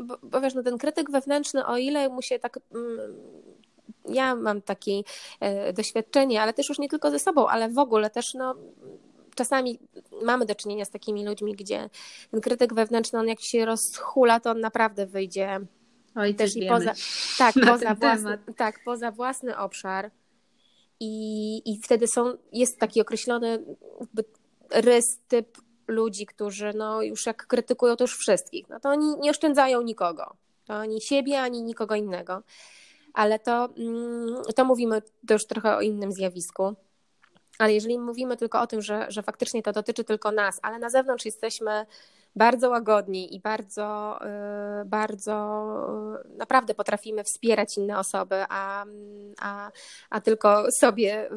[0.00, 2.58] bo, bo wiesz, no ten krytyk wewnętrzny, o ile mu się tak
[4.08, 5.02] ja mam takie
[5.40, 8.54] e, doświadczenie, ale też już nie tylko ze sobą, ale w ogóle też no,
[9.34, 9.78] czasami
[10.22, 11.90] mamy do czynienia z takimi ludźmi, gdzie
[12.30, 15.60] ten krytyk wewnętrzny, on jak się rozhula, to on naprawdę wyjdzie
[16.14, 16.92] Oj, też i poza,
[17.38, 20.10] tak, poza własny, tak, poza własny obszar.
[21.00, 23.64] I, i wtedy są, jest taki określony
[24.70, 29.30] rys, typ ludzi, którzy no już jak krytykują to już wszystkich, no to oni nie
[29.30, 30.36] oszczędzają nikogo.
[30.64, 32.42] To ani siebie, ani nikogo innego.
[33.14, 36.74] Ale to, mm, to mówimy to już trochę o innym zjawisku.
[37.58, 40.90] Ale jeżeli mówimy tylko o tym, że, że faktycznie to dotyczy tylko nas, ale na
[40.90, 41.86] zewnątrz jesteśmy
[42.36, 44.18] bardzo łagodni i bardzo,
[44.82, 45.34] y, bardzo
[46.24, 48.84] y, naprawdę potrafimy wspierać inne osoby, a,
[49.40, 49.70] a,
[50.10, 51.30] a tylko sobie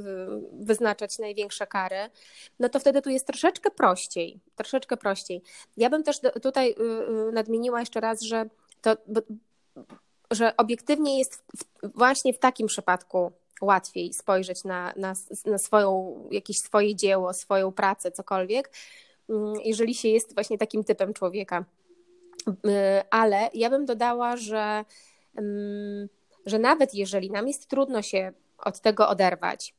[0.54, 2.10] wyznaczać największe kary,
[2.60, 5.42] no to wtedy tu jest troszeczkę prościej, troszeczkę prościej.
[5.78, 6.72] Ja bym też tutaj
[7.30, 8.46] y, nadmieniła jeszcze raz, że
[8.82, 8.98] to,
[10.32, 11.44] że obiektywnie jest
[11.84, 13.32] właśnie w takim przypadku
[13.62, 15.14] łatwiej spojrzeć na, na,
[15.46, 18.72] na swoją, jakieś swoje dzieło, swoją pracę, cokolwiek,
[19.66, 21.66] jeżeli się jest właśnie takim typem człowieka.
[22.48, 22.52] Y,
[23.10, 24.86] ale ja bym dodała, że,
[25.36, 26.10] mm,
[26.46, 29.76] że nawet jeżeli nam jest trudno się od tego oderwać,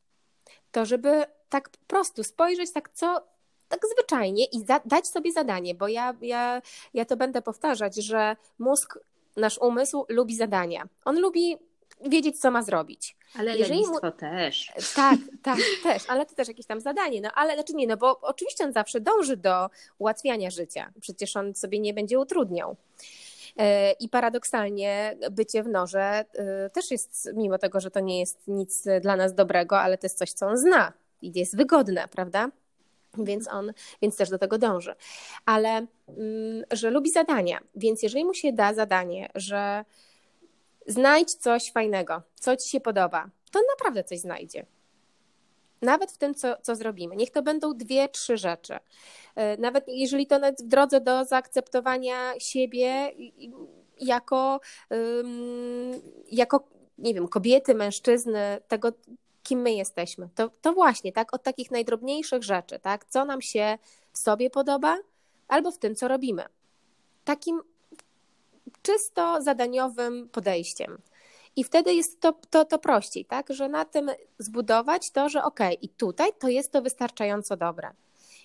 [0.73, 3.23] to żeby tak po prostu spojrzeć, tak co,
[3.69, 6.63] tak zwyczajnie i za, dać sobie zadanie, bo ja, ja,
[6.95, 8.99] ja to będę powtarzać, że mózg,
[9.37, 10.89] nasz umysł lubi zadania.
[11.05, 11.57] On lubi
[12.07, 13.17] wiedzieć, co ma zrobić.
[13.39, 14.01] Ale Jeżeli mu...
[14.19, 14.73] też.
[14.97, 17.21] Tak, tak, też, ale to też jakieś tam zadanie.
[17.21, 20.93] No ale znaczy nie, no bo oczywiście on zawsze dąży do ułatwiania życia.
[21.01, 22.77] Przecież on sobie nie będzie utrudniał.
[23.57, 28.49] E, I paradoksalnie bycie w norze e, też jest, mimo tego, że to nie jest
[28.49, 30.93] nic dla nas dobrego, ale to jest coś, co on zna
[31.23, 32.51] i jest wygodne, prawda?
[33.19, 33.73] Więc on,
[34.03, 34.95] więc też do tego dąży.
[35.47, 35.87] Ale mm,
[36.71, 39.85] że lubi zadania, więc jeżeli mu się da zadanie, że
[40.89, 44.67] znajdź coś fajnego, co ci się podoba, to naprawdę coś znajdzie.
[45.83, 47.17] Nawet w tym, co, co zrobimy.
[47.17, 48.79] Niech to będą dwie, trzy rzeczy.
[49.35, 53.13] E, nawet jeżeli to nawet w drodze do zaakceptowania siebie
[54.01, 54.61] jako,
[56.31, 56.69] jako
[56.99, 58.93] nie wiem, kobiety, mężczyzny, tego,
[59.43, 60.29] kim my jesteśmy.
[60.35, 63.79] To, to właśnie, tak, od takich najdrobniejszych rzeczy, tak, co nam się
[64.13, 64.99] w sobie podoba,
[65.49, 66.45] albo w tym, co robimy.
[67.25, 67.61] Takim
[68.83, 70.99] czysto zadaniowym podejściem.
[71.57, 73.47] I wtedy jest to, to, to prościej, tak?
[73.51, 77.91] Że na tym zbudować to, że ok, i tutaj to jest to wystarczająco dobre.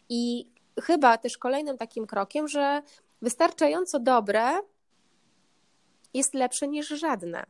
[0.09, 0.49] I
[0.81, 2.81] chyba też kolejnym takim krokiem, że
[3.21, 4.51] wystarczająco dobre
[6.13, 7.43] jest lepsze niż żadne.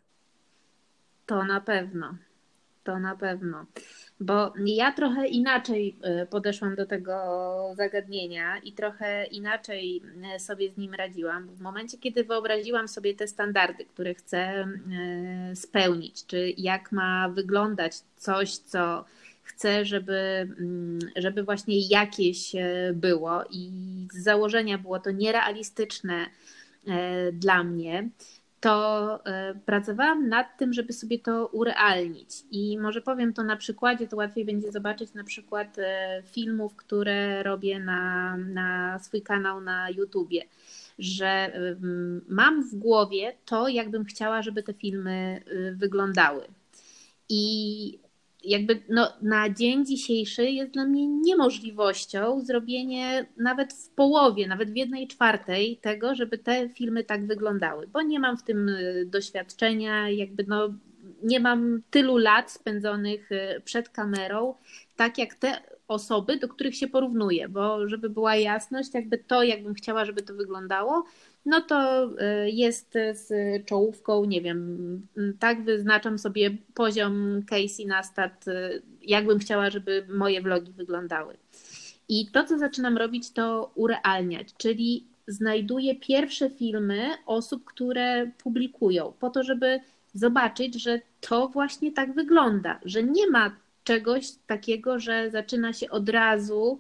[1.26, 2.16] To na pewno.
[2.84, 3.66] To na pewno.
[4.20, 7.14] Bo ja trochę inaczej e, podeszłam do tego
[7.78, 10.02] zagadnienia i trochę inaczej
[10.36, 11.48] e, sobie z nim radziłam.
[11.48, 14.68] W momencie, kiedy wyobraziłam sobie te standardy, które chcę e,
[15.56, 19.06] spełnić, czy jak ma wyglądać coś, co
[19.44, 20.20] chcę, żeby,
[20.60, 22.52] mm, żeby właśnie jakieś
[22.94, 23.72] było i
[24.14, 26.26] z założenia było to nierealistyczne
[27.34, 28.10] dla mnie,
[28.64, 32.30] to e, pracowałam nad tym, żeby sobie to urealnić.
[32.52, 37.44] I może powiem to na przykładzie, to łatwiej będzie zobaczyć na przykład e, filmów, które
[37.44, 40.42] robię na, na swój kanał na YouTubie.
[41.00, 41.54] Że
[42.30, 46.48] mam w głowie to, jakbym chciała, żeby te filmy e, wyglądały.
[47.30, 48.00] I
[48.44, 54.76] jakby no, na dzień dzisiejszy jest dla mnie niemożliwością zrobienie nawet w połowie, nawet w
[54.76, 60.10] jednej czwartej tego, żeby te filmy tak wyglądały, bo nie mam w tym y, doświadczenia,
[60.10, 60.70] jakby no,
[61.24, 64.56] nie mam tylu lat spędzonych y, przed kamerą,
[64.96, 69.74] tak jak te osoby, do których się porównuje, bo żeby była jasność, jakby to, jakbym
[69.74, 71.04] chciała, żeby to wyglądało,
[71.46, 73.30] no to y, jest z
[73.66, 75.02] czołówką, nie wiem,
[75.40, 81.38] tak wyznaczam sobie poziom Casey Nastat, y, jakbym chciała, żeby moje vlogi wyglądały.
[82.10, 89.30] I to, co zaczynam robić, to urealniać, czyli znajduję pierwsze filmy osób, które publikują, po
[89.30, 89.80] to, żeby
[90.14, 96.10] zobaczyć, że to właśnie tak wygląda, że nie ma czegoś takiego, że zaczyna się od
[96.10, 96.80] razu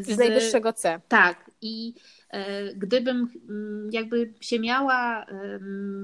[0.00, 1.00] z, z najwyższego C.
[1.08, 1.47] Tak.
[1.62, 1.94] I
[2.30, 5.26] e, gdybym mm, jakby się miała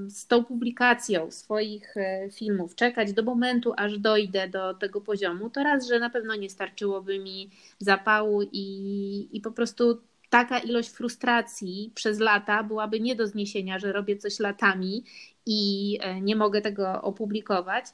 [0.07, 5.63] z tą publikacją swoich e, filmów czekać do momentu, aż dojdę do tego poziomu, to
[5.63, 7.49] raz, że na pewno nie starczyłoby mi
[7.79, 13.91] zapału i, i po prostu taka ilość frustracji przez lata byłaby nie do zniesienia, że
[13.91, 15.03] robię coś latami
[15.45, 17.85] i e, nie mogę tego opublikować.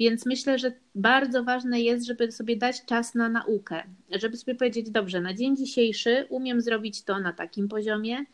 [0.00, 4.90] Więc myślę, że bardzo ważne jest, żeby sobie dać czas na naukę, żeby sobie powiedzieć,
[4.90, 8.24] dobrze, na dzień dzisiejszy umiem zrobić to na takim poziomie,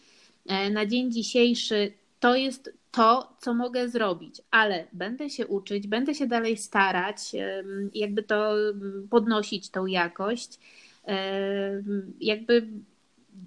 [0.47, 6.15] e, na dzień dzisiejszy to jest to, co mogę zrobić, ale będę się uczyć, będę
[6.15, 7.19] się dalej starać,
[7.95, 8.55] jakby to
[9.11, 10.59] podnosić tą jakość,
[12.21, 12.69] jakby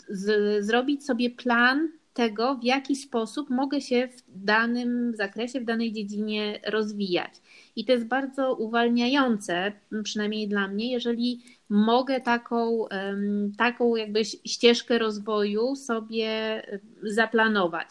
[0.09, 1.89] z, zrobić sobie plan
[2.19, 7.31] tego, w jaki sposób mogę się w danym zakresie, w danej dziedzinie rozwijać.
[7.75, 9.71] I to jest bardzo uwalniające,
[10.03, 12.85] przynajmniej dla mnie, jeżeli mogę taką,
[13.57, 16.61] taką jakby ścieżkę rozwoju sobie
[17.03, 17.87] zaplanować.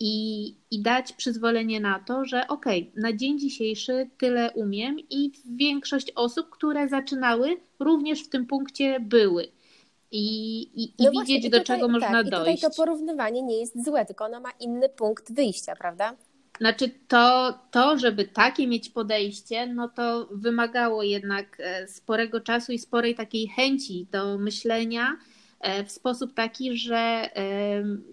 [0.00, 2.66] I, i dać przyzwolenie na to, że ok,
[2.96, 9.48] na dzień dzisiejszy tyle umiem i większość osób, które zaczynały, również w tym punkcie były
[10.10, 12.48] i, i, i no widzieć, właśnie, do tutaj, czego można tak, dojść.
[12.48, 16.16] I tutaj to porównywanie nie jest złe, tylko ono ma inny punkt wyjścia, prawda?
[16.58, 22.78] Znaczy to, to, żeby takie mieć podejście, no to wymagało jednak e, sporego czasu i
[22.78, 25.16] sporej takiej chęci do myślenia
[25.60, 27.30] e, w sposób taki, że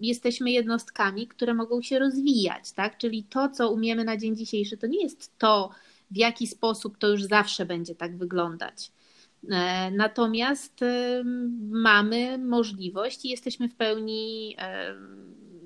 [0.01, 2.97] jesteśmy jednostkami, które mogą się rozwijać, tak?
[2.97, 5.69] Czyli to, co umiemy na dzień dzisiejszy, to nie jest to,
[6.11, 8.91] w jaki sposób to już zawsze będzie tak wyglądać.
[9.51, 10.79] E, natomiast
[11.69, 14.55] mamy możliwość i jesteśmy w pełni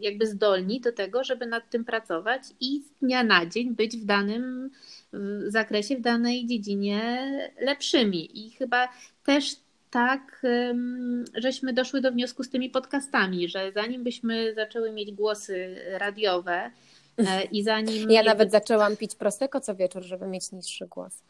[0.01, 4.05] jakby zdolni do tego, żeby nad tym pracować i z dnia na dzień być w
[4.05, 4.69] danym
[5.47, 7.27] zakresie, w danej dziedzinie
[7.59, 8.45] lepszymi.
[8.45, 8.89] I chyba
[9.25, 9.55] też
[9.91, 10.41] tak
[11.35, 16.71] żeśmy doszły do wniosku z tymi podcastami, że zanim byśmy zaczęły mieć głosy radiowe
[17.17, 18.11] e, i zanim.
[18.11, 21.23] Ja nawet zaczęłam pić prosecco co wieczór, żeby mieć niższy głos.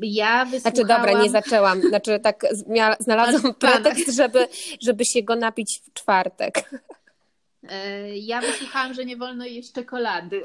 [0.00, 0.76] Ja wysłuchałam...
[0.76, 1.82] Znaczy dobra, nie zaczęłam.
[1.82, 2.46] Znaczy tak
[3.00, 4.48] znalazłam pretekst, żeby,
[4.82, 6.70] żeby się go napić w czwartek.
[7.68, 10.42] E, ja wysłuchałam, że nie wolno jeść czekolady.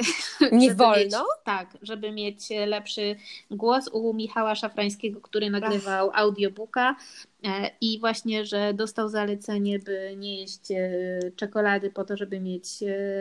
[0.52, 1.20] Nie wolno?
[1.20, 3.16] Mieć, tak, żeby mieć lepszy
[3.52, 6.20] głos u Michała Szafrańskiego, który nagrywał Ach.
[6.20, 6.96] audiobooka
[7.44, 12.68] e, i właśnie, że dostał zalecenie, by nie jeść e, czekolady po to, żeby mieć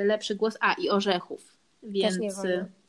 [0.05, 1.57] lepszy głos, a i orzechów.
[1.83, 2.80] Więc, Też nie wolno.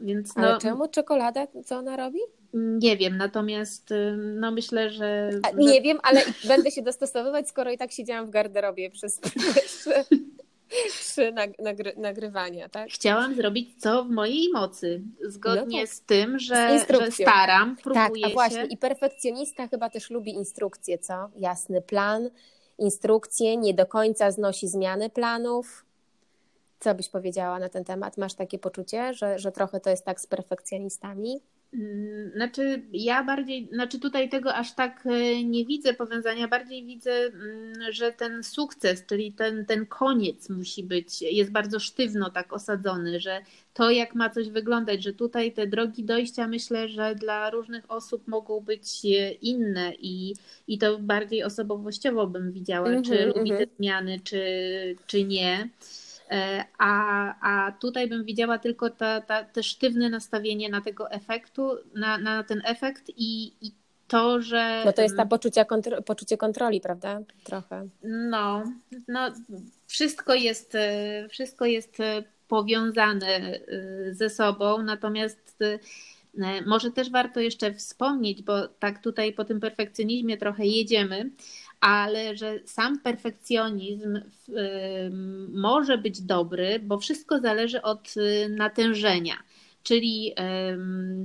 [0.00, 1.46] Więc no, Ale czemu czekolada?
[1.64, 2.18] Co ona robi?
[2.54, 5.30] Nie wiem, natomiast no myślę, że.
[5.56, 9.20] Nie wiem, ale będę się dostosowywać, skoro i tak siedziałam w garderobie przez
[11.00, 12.88] trzy nagry nagrywania, tak?
[12.90, 15.94] Chciałam zrobić co w mojej mocy, zgodnie no tak.
[15.94, 18.66] z tym, że, z że staram, próbuję Tak, a właśnie się.
[18.66, 21.30] i perfekcjonista chyba też lubi instrukcje, co?
[21.36, 22.30] Jasny plan,
[22.78, 25.84] instrukcje, nie do końca znosi zmiany planów.
[26.84, 28.18] Co byś powiedziała na ten temat?
[28.18, 31.40] Masz takie poczucie, że, że trochę to jest tak z perfekcjonistami?
[31.74, 37.10] Mm, znaczy, ja bardziej, znaczy tutaj tego aż tak e, nie widzę powiązania, bardziej widzę,
[37.10, 43.20] mm, że ten sukces, czyli ten, ten koniec musi być, jest bardzo sztywno tak osadzony,
[43.20, 43.40] że
[43.74, 48.28] to jak ma coś wyglądać, że tutaj te drogi dojścia myślę, że dla różnych osób
[48.28, 50.34] mogą być e, inne i,
[50.68, 53.66] i to bardziej osobowościowo bym widziała, mm -hmm, czy lubi mm -hmm.
[53.66, 54.46] te zmiany, czy,
[55.06, 55.68] czy nie.
[56.34, 61.70] E, a, a tutaj bym widziała tylko ta, ta, te sztywne nastawienie na tego efektu,
[61.94, 63.72] na, na ten efekt i, i
[64.08, 64.82] to, że.
[64.84, 67.20] No to jest ta poczucie, kontro, poczucie kontroli, prawda?
[67.44, 67.88] Trochę.
[68.02, 68.64] No,
[69.08, 69.30] no
[69.86, 73.60] wszystko jest, e, wszystko jest e, powiązane
[74.10, 75.58] ze sobą, natomiast
[76.66, 81.30] może też warto jeszcze wspomnieć, bo tak tutaj po tym perfekcjonizmie trochę jedziemy,
[81.80, 84.20] ale że sam perfekcjonizm
[85.48, 89.34] może być dobry, bo wszystko zależy od y, natężenia.
[89.84, 90.34] Czyli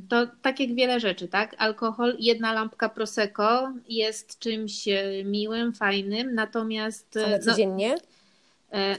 [0.10, 1.56] to tak jak wiele rzeczy, tak?
[1.58, 7.18] Alkohol, jedna lampka Prosecco jest czymś e, miłym, fajnym, natomiast.
[7.18, 7.90] E, ale no, codziennie?
[7.90, 8.19] No,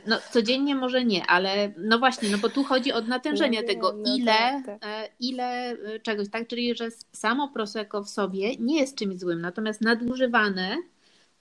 [0.06, 3.92] no, codziennie może nie, ale no właśnie, no bo tu chodzi o natężenie no, tego,
[3.92, 5.10] no, ile, tak, tak.
[5.20, 6.48] ile czegoś, tak?
[6.48, 10.76] Czyli, że samo Prosecco w sobie nie jest czymś złym, natomiast nadużywane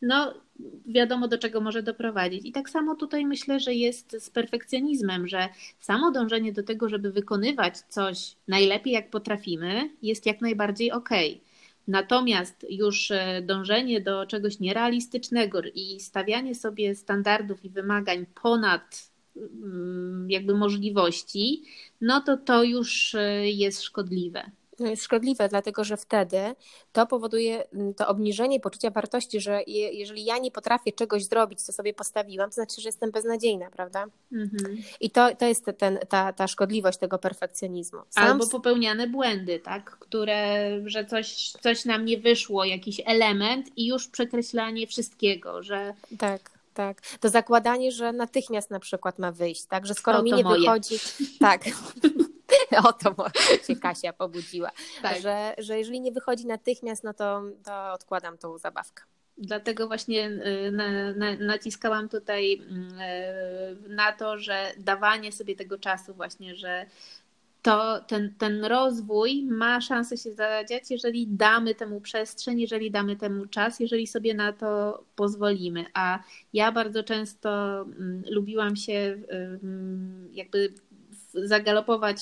[0.02, 0.34] no
[0.86, 2.46] wiadomo do czego może doprowadzić.
[2.46, 5.50] I tak samo tutaj myślę, że jest z perfekcjonizmem, że
[5.80, 11.34] samo dążenie do tego, żeby wykonywać coś najlepiej jak potrafimy, jest jak najbardziej okej.
[11.34, 11.49] Okay.
[11.90, 20.28] Natomiast już e, dążenie do czegoś nierealistycznego i stawianie sobie standardów i wymagań ponad mm,
[20.30, 21.64] jakby możliwości,
[22.02, 24.52] no to to już e, jest szkodliwe
[24.88, 26.56] jest szkodliwe, dlatego że wtedy
[26.92, 31.62] to powoduje mm, to obniżenie poczucia wartości, że je, jeżeli ja nie potrafię czegoś zrobić,
[31.62, 34.06] co sobie postawiłam, to znaczy, że jestem beznadziejna, prawda?
[34.32, 34.78] Mhm.
[35.00, 38.00] I to, to jest ten, ta, ta szkodliwość tego perfekcjonizmu.
[38.10, 38.24] Sam...
[38.24, 39.98] Albo popełniane błędy, tak?
[40.00, 45.94] Które, że coś, coś nam nie wyszło, jakiś element i już przekreślanie wszystkiego, że.
[46.18, 47.02] Tak tak.
[47.20, 49.86] To zakładanie, że natychmiast na przykład ma wyjść, tak?
[49.86, 50.60] Że skoro mi nie moje.
[50.60, 50.96] wychodzi.
[51.40, 51.62] Tak.
[52.88, 53.16] o to
[53.68, 54.72] się Kasia pobudziła.
[55.02, 55.22] Tak.
[55.22, 59.04] Że, że jeżeli nie wychodzi natychmiast, no to, to odkładam tą zabawkę.
[59.38, 66.14] Dlatego właśnie y, na, na, naciskałam tutaj y, na to, że dawanie sobie tego czasu
[66.14, 66.86] właśnie, że
[67.62, 73.46] to ten, ten rozwój ma szansę się zadziać, jeżeli damy temu przestrzeń, jeżeli damy temu
[73.46, 75.86] czas, jeżeli sobie na to pozwolimy.
[75.94, 76.20] A
[76.54, 79.18] ja bardzo często mm, lubiłam się
[80.32, 80.74] jakby
[81.34, 82.18] zagalopować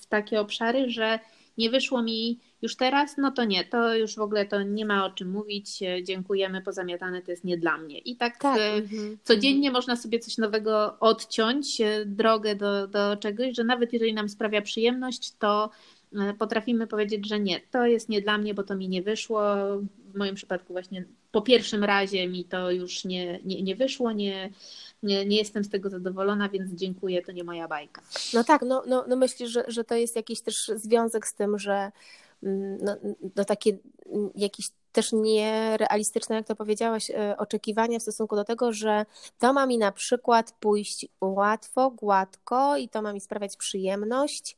[0.00, 1.18] w takie obszary, że
[1.58, 5.06] nie wyszło mi już teraz, no to nie, to już w ogóle to nie ma
[5.06, 7.98] o czym mówić, dziękujemy, pozamiatane to jest nie dla mnie.
[7.98, 8.58] I tak, tak.
[8.58, 9.72] Mhm, codziennie mhm.
[9.72, 14.62] można sobie coś nowego odciąć, e, drogę do, do czegoś, że nawet jeżeli nam sprawia
[14.62, 15.70] przyjemność, to
[16.16, 19.42] e, potrafimy powiedzieć, że nie, to jest nie dla mnie, bo to mi nie wyszło.
[20.12, 24.50] W moim przypadku właśnie po pierwszym razie mi to już nie, nie, nie wyszło, nie,
[25.02, 28.02] nie, nie jestem z tego zadowolona, więc dziękuję, to nie moja bajka.
[28.34, 31.58] No tak, no, no, no myślisz, że, że to jest jakiś też związek z tym,
[31.58, 31.92] że
[32.42, 32.96] mm, no,
[33.36, 33.78] no takie
[34.12, 39.06] mm, jakieś też nierealistyczne, jak to powiedziałaś, e, oczekiwania w stosunku do tego, że
[39.38, 44.56] to ma mi na przykład pójść łatwo, gładko i to ma mi sprawiać przyjemność.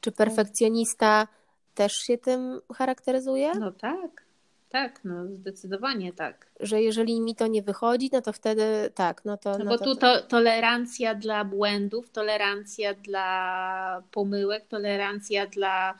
[0.00, 1.28] Czy perfekcjonista
[1.74, 3.54] też się tym charakteryzuje?
[3.54, 4.27] No tak.
[4.68, 6.46] Tak, no zdecydowanie tak.
[6.60, 9.58] Że jeżeli mi to nie wychodzi, no to wtedy tak, no to.
[9.58, 15.94] No, no bo to, tu to, tolerancja dla błędów, tolerancja dla pomyłek, tolerancja dla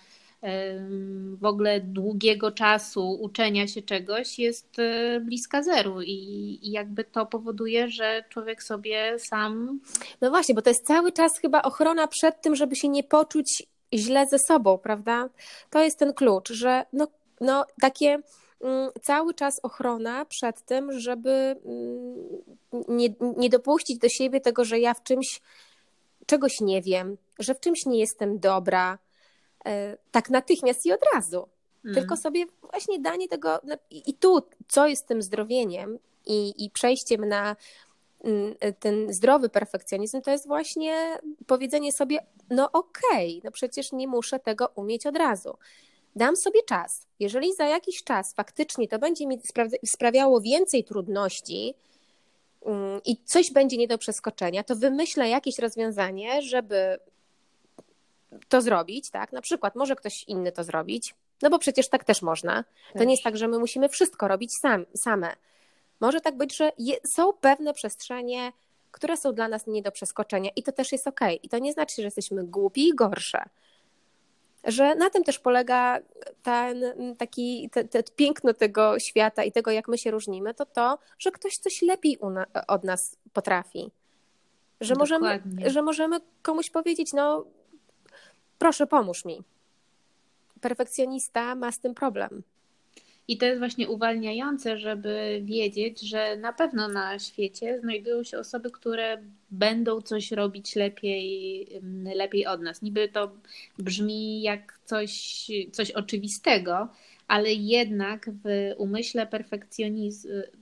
[1.35, 7.27] w ogóle długiego czasu uczenia się czegoś jest e, bliska zeru i, i jakby to
[7.27, 9.81] powoduje, że człowiek sobie sam.
[10.21, 13.63] No właśnie, bo to jest cały czas chyba ochrona przed tym, żeby się nie poczuć
[13.95, 15.29] źle ze sobą, prawda?
[15.71, 17.09] To jest ten klucz, że no,
[17.41, 18.19] no takie
[19.03, 21.31] cały czas ochrona przed tym, żeby
[21.65, 22.17] mm,
[22.89, 25.41] nie, nie dopuścić do siebie tego, że ja w czymś
[26.27, 28.99] czegoś nie wiem, że w czymś nie jestem dobra,
[29.67, 31.49] e, tak natychmiast i od razu.
[31.85, 31.95] Mm.
[31.95, 37.29] Tylko sobie właśnie danie tego, no, i tu, co jest tym zdrowieniem i, i przejściem
[37.29, 37.57] na
[38.25, 42.19] mm, ten zdrowy perfekcjonizm, to jest właśnie powiedzenie sobie,
[42.51, 45.59] no okej, okay, no przecież nie muszę tego umieć od razu.
[46.17, 47.07] Dam sobie czas.
[47.21, 49.41] Jeżeli za jakiś czas faktycznie to będzie mi
[49.85, 51.75] sprawiało więcej trudności,
[52.67, 56.99] Mm, i coś będzie nie do przeskoczenia, to wymyślę jakieś rozwiązanie, żeby
[58.49, 59.33] to zrobić, tak?
[59.33, 62.65] Na przykład może ktoś inny to zrobić, no bo przecież tak też można.
[62.99, 65.37] To nie jest tak, że my musimy wszystko robić sam, same.
[66.01, 68.53] Może tak być, że je, są pewne przestrzenie,
[68.91, 71.21] które są dla nas nie do przeskoczenia i to też jest ok.
[71.43, 73.45] I to nie znaczy, że jesteśmy głupi i gorsze
[74.69, 75.99] że na tym też polega
[76.43, 76.85] ten
[77.19, 81.31] taki te, te piękno tego świata i tego, jak my się różnimy, to to, że
[81.31, 83.91] ktoś coś lepiej na, od nas potrafi.
[84.81, 87.45] Że możemy, że możemy komuś powiedzieć, no
[88.59, 89.43] proszę, pomóż mi.
[90.61, 92.43] Perfekcjonista ma z tym problem.
[93.29, 98.71] I to jest właśnie uwalniające, żeby wiedzieć, że na pewno na świecie znajdują się osoby,
[98.71, 101.67] które będą coś robić lepiej,
[102.15, 102.83] lepiej od nas.
[102.83, 103.33] Niby to
[103.79, 106.89] brzmi jak coś, coś oczywistego,
[107.29, 109.27] ale jednak w umyśle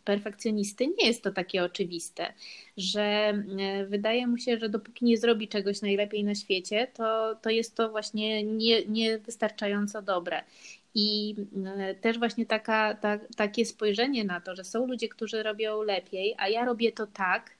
[0.04, 2.32] perfekcjonisty nie jest to takie oczywiste,
[2.76, 7.50] że e, wydaje mu się, że dopóki nie zrobi czegoś najlepiej na świecie, to, to
[7.50, 10.42] jest to właśnie nie, niewystarczająco dobre.
[10.98, 11.34] I
[11.76, 16.34] e, też właśnie taka, ta, takie spojrzenie na to, że są ludzie, którzy robią lepiej,
[16.38, 17.56] a ja robię to tak,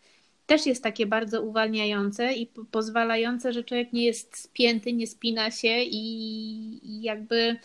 [0.47, 5.83] też jest takie bardzo uwalniające i pozwalające, że człowiek nie jest spięty, nie spina się
[5.83, 7.57] i, jakby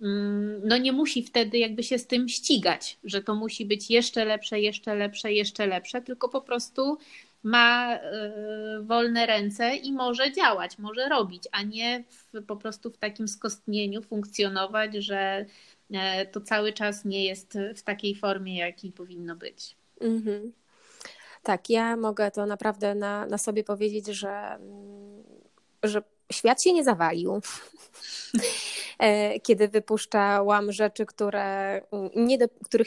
[0.00, 4.24] mm, no nie musi wtedy jakby się z tym ścigać, że to musi być jeszcze
[4.24, 6.98] lepsze, jeszcze lepsze, jeszcze lepsze, tylko po prostu
[7.42, 12.98] ma e, wolne ręce i może działać, może robić, a nie w, po prostu w
[12.98, 15.46] takim skostnieniu funkcjonować, że
[15.92, 19.76] e, to cały czas nie jest w takiej formie, jakiej powinno być.
[20.00, 20.52] Mhm.
[21.42, 25.22] Tak, ja mogę to naprawdę na, na sobie powiedzieć, że, mm,
[25.82, 27.40] że świat się nie zawalił.
[29.00, 31.80] E, kiedy wypuszczałam rzeczy, które
[32.16, 32.86] nie, do, których,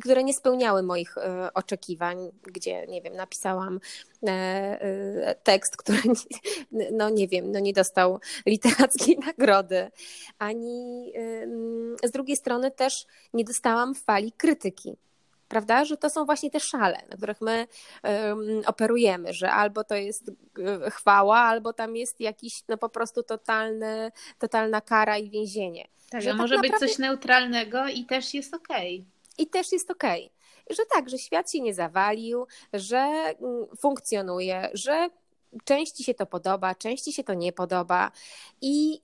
[0.00, 3.80] które nie spełniały moich e, oczekiwań, gdzie, nie wiem, napisałam
[4.26, 5.98] e, tekst, który,
[6.92, 9.90] no nie wiem, no nie dostał literackiej nagrody,
[10.38, 11.12] ani
[12.04, 14.96] z drugiej strony też nie dostałam fali krytyki
[15.48, 15.84] prawda?
[15.84, 17.66] Że to są właśnie te szale, na których my
[18.02, 23.22] um, operujemy, że albo to jest e, chwała, albo tam jest jakiś no po prostu
[23.22, 25.88] totalny, totalna kara i więzienie.
[26.10, 26.78] Tak, że tak może naprawdę...
[26.86, 28.94] być coś neutralnego i też jest okej.
[28.94, 29.44] Okay.
[29.44, 30.24] I też jest okej.
[30.24, 30.76] Okay.
[30.76, 33.34] Że tak, że świat się nie zawalił, że
[33.78, 35.08] funkcjonuje, że
[35.64, 38.10] części się to podoba, części się to nie podoba
[38.60, 39.00] i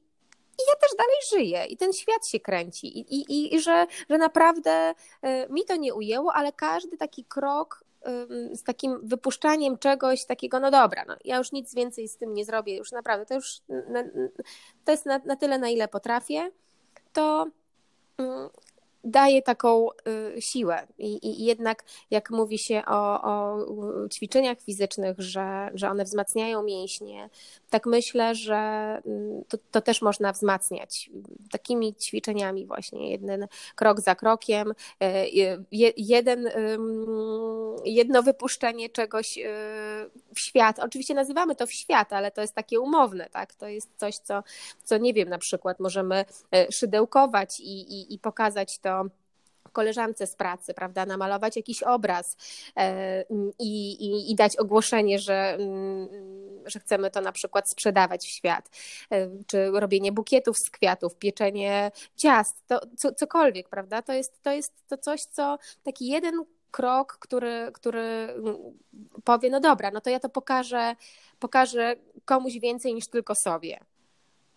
[0.58, 1.66] i ja też dalej żyję.
[1.66, 2.98] I ten świat się kręci.
[2.98, 7.84] I, i, i że, że naprawdę e, mi to nie ujęło, ale każdy taki krok
[8.52, 12.44] z takim wypuszczaniem czegoś takiego, no dobra, no, ja już nic więcej z tym nie
[12.44, 14.04] zrobię, już naprawdę, to już na,
[14.84, 16.50] to jest na, na tyle, na ile potrafię,
[17.12, 17.46] to
[18.18, 18.50] mm,
[19.04, 19.88] daje taką
[20.36, 20.86] y, siłę.
[20.98, 23.58] I, I, jednak, jak mówi się o, o
[24.08, 27.30] ćwiczeniach fizycznych, że, że one wzmacniają mięśnie,
[27.70, 28.54] tak myślę, że
[29.06, 31.10] mm, to, to też można wzmacniać
[31.50, 34.74] takimi ćwiczeniami, właśnie jeden krok za krokiem, y,
[35.96, 36.50] jeden,
[37.84, 39.42] jedno wypuszczenie czegoś y,
[40.34, 40.78] w świat.
[40.78, 43.54] Oczywiście nazywamy to w świat, ale to jest takie umowne, tak?
[43.54, 44.42] To jest coś, co,
[44.84, 46.24] co nie wiem, na przykład możemy
[46.70, 48.91] szydełkować i, i, i pokazać to
[49.72, 52.36] koleżance z pracy, prawda, namalować jakiś obraz
[52.76, 53.24] e,
[53.58, 56.08] i, i, i dać ogłoszenie, że, mm,
[56.66, 58.70] że chcemy to na przykład sprzedawać w świat,
[59.10, 64.52] e, czy robienie bukietów z kwiatów, pieczenie ciast, to co, cokolwiek, prawda, to jest, to
[64.52, 68.56] jest to coś, co taki jeden krok, który, który mm,
[69.24, 70.96] powie, no dobra, no to ja to pokażę,
[71.38, 73.78] pokażę komuś więcej niż tylko sobie.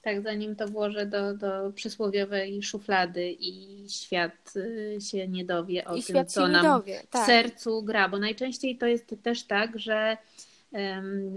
[0.05, 5.95] Tak, zanim to włożę do, do przysłowiowej szuflady i świat y, się nie dowie o
[5.95, 7.23] I tym, co nam dowie, tak.
[7.23, 10.17] w sercu gra, bo najczęściej to jest też tak, że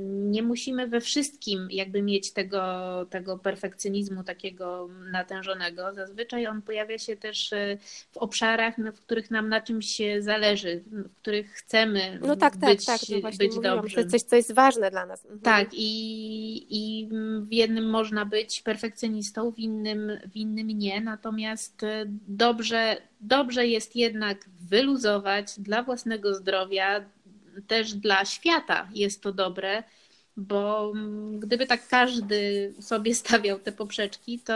[0.09, 2.63] nie musimy we wszystkim jakby mieć tego,
[3.11, 5.95] tego perfekcjonizmu takiego natężonego.
[5.95, 7.79] Zazwyczaj on pojawia się też e,
[8.13, 12.87] w obszarach, w których nam na czymś zależy, w których chcemy no tak, tak być,
[12.87, 13.95] tak, tak, no być dobrze.
[13.95, 15.25] To jest coś, co jest ważne dla nas.
[15.25, 15.41] Mhm.
[15.41, 17.09] Tak, i, i
[17.43, 23.97] w jednym można być perfekcjonistą, w innym, w innym nie, natomiast e, dobrze, dobrze jest
[23.97, 27.05] jednak wyluzować dla własnego zdrowia,
[27.67, 29.83] też dla świata jest to dobre,
[30.37, 30.93] bo
[31.39, 34.55] gdyby tak każdy sobie stawiał te poprzeczki, to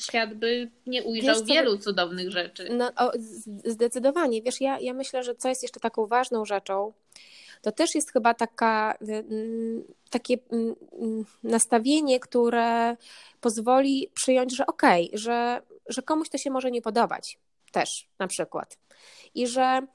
[0.00, 2.68] świat by nie ujrzał Wiesz, wielu cudownych rzeczy.
[2.70, 3.12] No, o,
[3.64, 4.42] zdecydowanie.
[4.42, 6.92] Wiesz, ja, ja myślę, że co jest jeszcze taką ważną rzeczą,
[7.62, 8.98] to też jest chyba taka,
[10.10, 10.38] takie
[11.42, 12.96] nastawienie, które
[13.40, 17.38] pozwoli przyjąć, że okej, okay, że, że komuś to się może nie podobać
[17.72, 18.78] też na przykład.
[19.34, 19.86] I że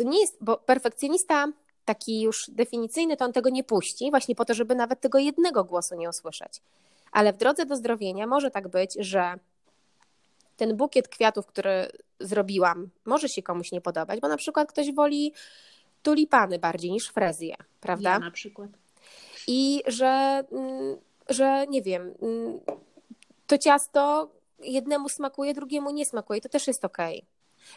[0.00, 1.48] to nie jest, bo perfekcjonista
[1.84, 5.64] taki już definicyjny, to on tego nie puści, właśnie po to, żeby nawet tego jednego
[5.64, 6.60] głosu nie usłyszeć.
[7.12, 9.34] Ale w drodze do zdrowienia może tak być, że
[10.56, 11.88] ten bukiet kwiatów, który
[12.20, 15.32] zrobiłam, może się komuś nie podobać, bo na przykład ktoś woli
[16.02, 18.10] tulipany bardziej niż frezję, prawda?
[18.10, 18.70] Ja na przykład.
[19.46, 20.96] I że, mm,
[21.28, 22.60] że nie wiem, mm,
[23.46, 24.30] to ciasto
[24.62, 27.18] jednemu smakuje, drugiemu nie smakuje, to też jest okej.
[27.18, 27.29] Okay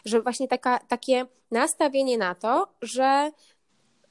[0.04, 3.30] że właśnie taka, takie nastawienie na to, że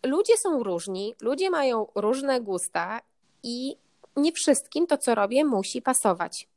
[0.05, 3.01] ludzie są różni, ludzie mają różne gusta
[3.43, 3.75] i
[4.15, 6.47] nie wszystkim to, co robię, musi pasować.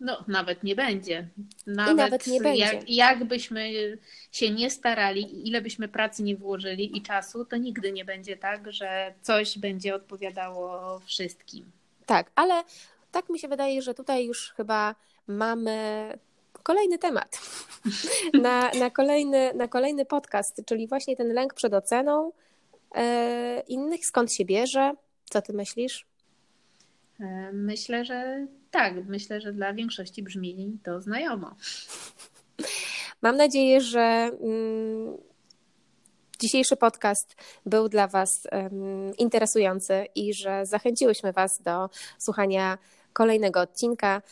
[0.00, 1.28] No, nawet nie będzie.
[1.66, 2.64] Nawet, I nawet nie będzie.
[2.64, 3.72] Jak, jakbyśmy
[4.32, 8.72] się nie starali, ile byśmy pracy nie włożyli i czasu, to nigdy nie będzie tak,
[8.72, 11.70] że coś będzie odpowiadało wszystkim.
[12.06, 12.64] Tak, ale
[13.12, 14.94] tak mi się wydaje, że tutaj już chyba
[15.26, 16.18] mamy
[16.62, 17.40] kolejny temat
[18.42, 22.32] na, na, kolejny, na kolejny podcast, czyli właśnie ten lęk przed oceną
[22.94, 24.92] e, innych, skąd się bierze?
[25.30, 26.06] Co ty myślisz?
[27.20, 28.94] E, myślę, że tak.
[29.06, 31.56] Myślę, że dla większości brzmi to znajomo.
[33.22, 35.16] Mam nadzieję, że mm,
[36.40, 37.36] dzisiejszy podcast
[37.66, 38.46] był dla Was
[39.18, 42.78] interesujący i że zachęciłyśmy Was do słuchania
[43.12, 44.22] kolejnego odcinka.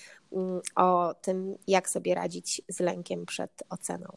[0.76, 4.16] O tym, jak sobie radzić z lękiem przed oceną.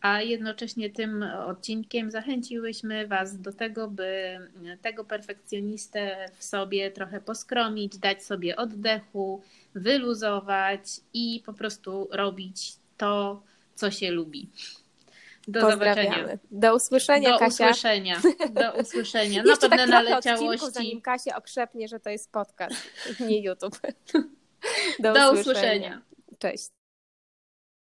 [0.00, 4.38] A jednocześnie tym odcinkiem zachęciłyśmy Was do tego, by
[4.82, 9.42] tego perfekcjonistę w sobie trochę poskromić, dać sobie oddechu,
[9.74, 13.42] wyluzować i po prostu robić to,
[13.74, 14.48] co się lubi.
[15.48, 16.28] Do zobaczenia.
[16.50, 17.70] Do usłyszenia, do Kasia.
[17.70, 18.20] Usłyszenia.
[18.50, 19.42] Do usłyszenia.
[19.46, 20.46] Na pewne tak naleciałości.
[20.46, 22.76] Odcinku, zanim Kasia okrzepnie, że to jest podcast,
[23.28, 23.80] nie YouTube.
[24.98, 25.40] Do, Do usłyszenia.
[25.40, 26.02] usłyszenia.
[26.38, 26.83] Cześć.